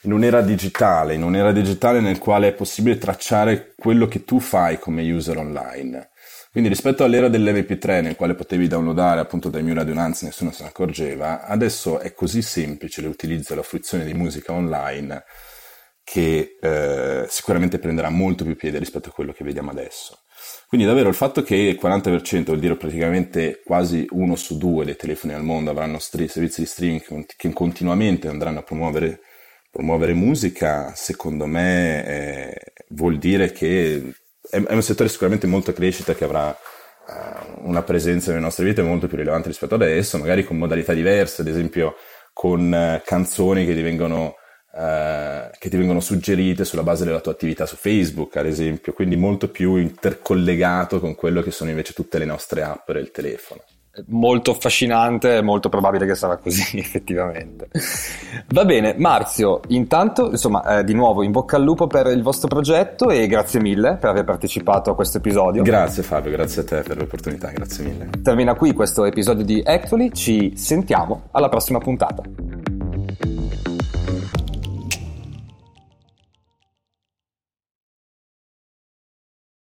in 0.01 0.11
un'era 0.11 0.41
digitale, 0.41 1.15
in 1.15 1.23
un'era 1.23 1.51
digitale 1.51 1.99
nel 1.99 2.19
quale 2.19 2.49
è 2.49 2.53
possibile 2.53 2.97
tracciare 2.97 3.73
quello 3.75 4.07
che 4.07 4.23
tu 4.23 4.39
fai 4.39 4.77
come 4.79 5.11
user 5.11 5.37
online. 5.37 6.09
Quindi 6.51 6.69
rispetto 6.69 7.03
all'era 7.03 7.29
dell'MP3 7.29 8.01
nel 8.01 8.15
quale 8.15 8.33
potevi 8.33 8.67
downloadare 8.67 9.19
appunto 9.19 9.49
dai 9.49 9.61
miei 9.61 9.75
radionanzi 9.75 10.25
nessuno 10.25 10.51
se 10.51 10.63
ne 10.63 10.69
accorgeva, 10.69 11.45
adesso 11.45 11.99
è 11.99 12.13
così 12.13 12.41
semplice 12.41 13.01
l'utilizzo 13.01 13.53
e 13.53 13.55
la 13.57 13.63
fruizione 13.63 14.05
di 14.05 14.13
musica 14.13 14.53
online 14.53 15.23
che 16.09 16.55
eh, 16.61 17.25
sicuramente 17.27 17.79
prenderà 17.79 18.09
molto 18.09 18.45
più 18.45 18.55
piede 18.55 18.79
rispetto 18.79 19.09
a 19.09 19.11
quello 19.11 19.33
che 19.33 19.43
vediamo 19.43 19.71
adesso. 19.71 20.21
Quindi 20.69 20.87
davvero 20.87 21.09
il 21.09 21.15
fatto 21.15 21.43
che 21.43 21.57
il 21.57 21.77
40% 21.77 22.45
vuol 22.45 22.59
dire 22.59 22.77
praticamente 22.77 23.61
quasi 23.65 24.07
uno 24.11 24.37
su 24.37 24.57
due 24.57 24.85
dei 24.85 24.95
telefoni 24.95 25.33
al 25.33 25.43
mondo 25.43 25.69
avranno 25.69 25.99
stri- 25.99 26.29
servizi 26.29 26.61
di 26.61 26.67
streaming 26.67 27.25
che 27.35 27.51
continuamente 27.51 28.29
andranno 28.29 28.59
a 28.59 28.63
promuovere, 28.63 29.19
promuovere 29.69 30.13
musica, 30.13 30.93
secondo 30.95 31.45
me 31.45 32.05
eh, 32.05 32.61
vuol 32.91 33.17
dire 33.17 33.51
che 33.51 34.13
è, 34.49 34.63
è, 34.63 34.73
un 34.73 34.81
settore 34.81 35.09
sicuramente 35.09 35.45
molto 35.45 35.73
crescita 35.73 36.15
che 36.15 36.23
avrà 36.23 36.47
uh, 36.47 37.67
una 37.67 37.83
presenza 37.83 38.29
nelle 38.29 38.43
nostre 38.43 38.63
vite 38.63 38.81
molto 38.81 39.07
più 39.07 39.17
rilevante 39.17 39.49
rispetto 39.49 39.75
ad 39.75 39.81
adesso, 39.81 40.17
magari 40.17 40.45
con 40.45 40.57
modalità 40.57 40.93
diverse, 40.93 41.41
ad 41.41 41.49
esempio 41.49 41.95
con 42.31 42.71
uh, 42.71 43.01
canzoni 43.05 43.65
che 43.65 43.73
divengono 43.73 44.36
eh, 44.77 45.49
che 45.57 45.69
ti 45.69 45.77
vengono 45.77 45.99
suggerite 45.99 46.63
sulla 46.63 46.83
base 46.83 47.03
della 47.03 47.19
tua 47.19 47.31
attività 47.31 47.65
su 47.65 47.75
Facebook, 47.75 48.35
ad 48.37 48.45
esempio, 48.45 48.93
quindi 48.93 49.15
molto 49.15 49.49
più 49.49 49.75
intercollegato 49.75 50.99
con 50.99 51.15
quello 51.15 51.41
che 51.41 51.51
sono 51.51 51.69
invece 51.69 51.93
tutte 51.93 52.19
le 52.19 52.25
nostre 52.25 52.61
app 52.61 52.89
il 52.89 53.11
telefono 53.11 53.61
molto 54.09 54.51
affascinante, 54.51 55.37
è 55.37 55.41
molto 55.41 55.69
probabile 55.69 56.05
che 56.05 56.15
sarà 56.15 56.37
così 56.37 56.77
effettivamente. 56.77 57.69
Va 58.49 58.65
bene, 58.65 58.95
Marzio, 58.97 59.61
intanto, 59.69 60.29
insomma, 60.29 60.79
eh, 60.79 60.83
di 60.83 60.93
nuovo 60.93 61.23
in 61.23 61.31
bocca 61.31 61.55
al 61.55 61.63
lupo 61.63 61.87
per 61.87 62.07
il 62.07 62.21
vostro 62.21 62.47
progetto 62.47 63.09
e 63.09 63.27
grazie 63.27 63.59
mille 63.59 63.97
per 63.99 64.09
aver 64.09 64.23
partecipato 64.23 64.91
a 64.91 64.95
questo 64.95 65.17
episodio. 65.17 65.63
Grazie 65.63 66.03
Fabio, 66.03 66.31
grazie 66.31 66.61
a 66.61 66.65
te 66.65 66.81
per 66.81 66.97
l'opportunità, 66.97 67.49
grazie 67.49 67.83
mille. 67.83 68.09
Termina 68.21 68.53
qui 68.53 68.73
questo 68.73 69.05
episodio 69.05 69.43
di 69.43 69.61
Actually, 69.65 70.11
ci 70.11 70.53
sentiamo 70.55 71.29
alla 71.31 71.49
prossima 71.49 71.79
puntata. 71.79 72.76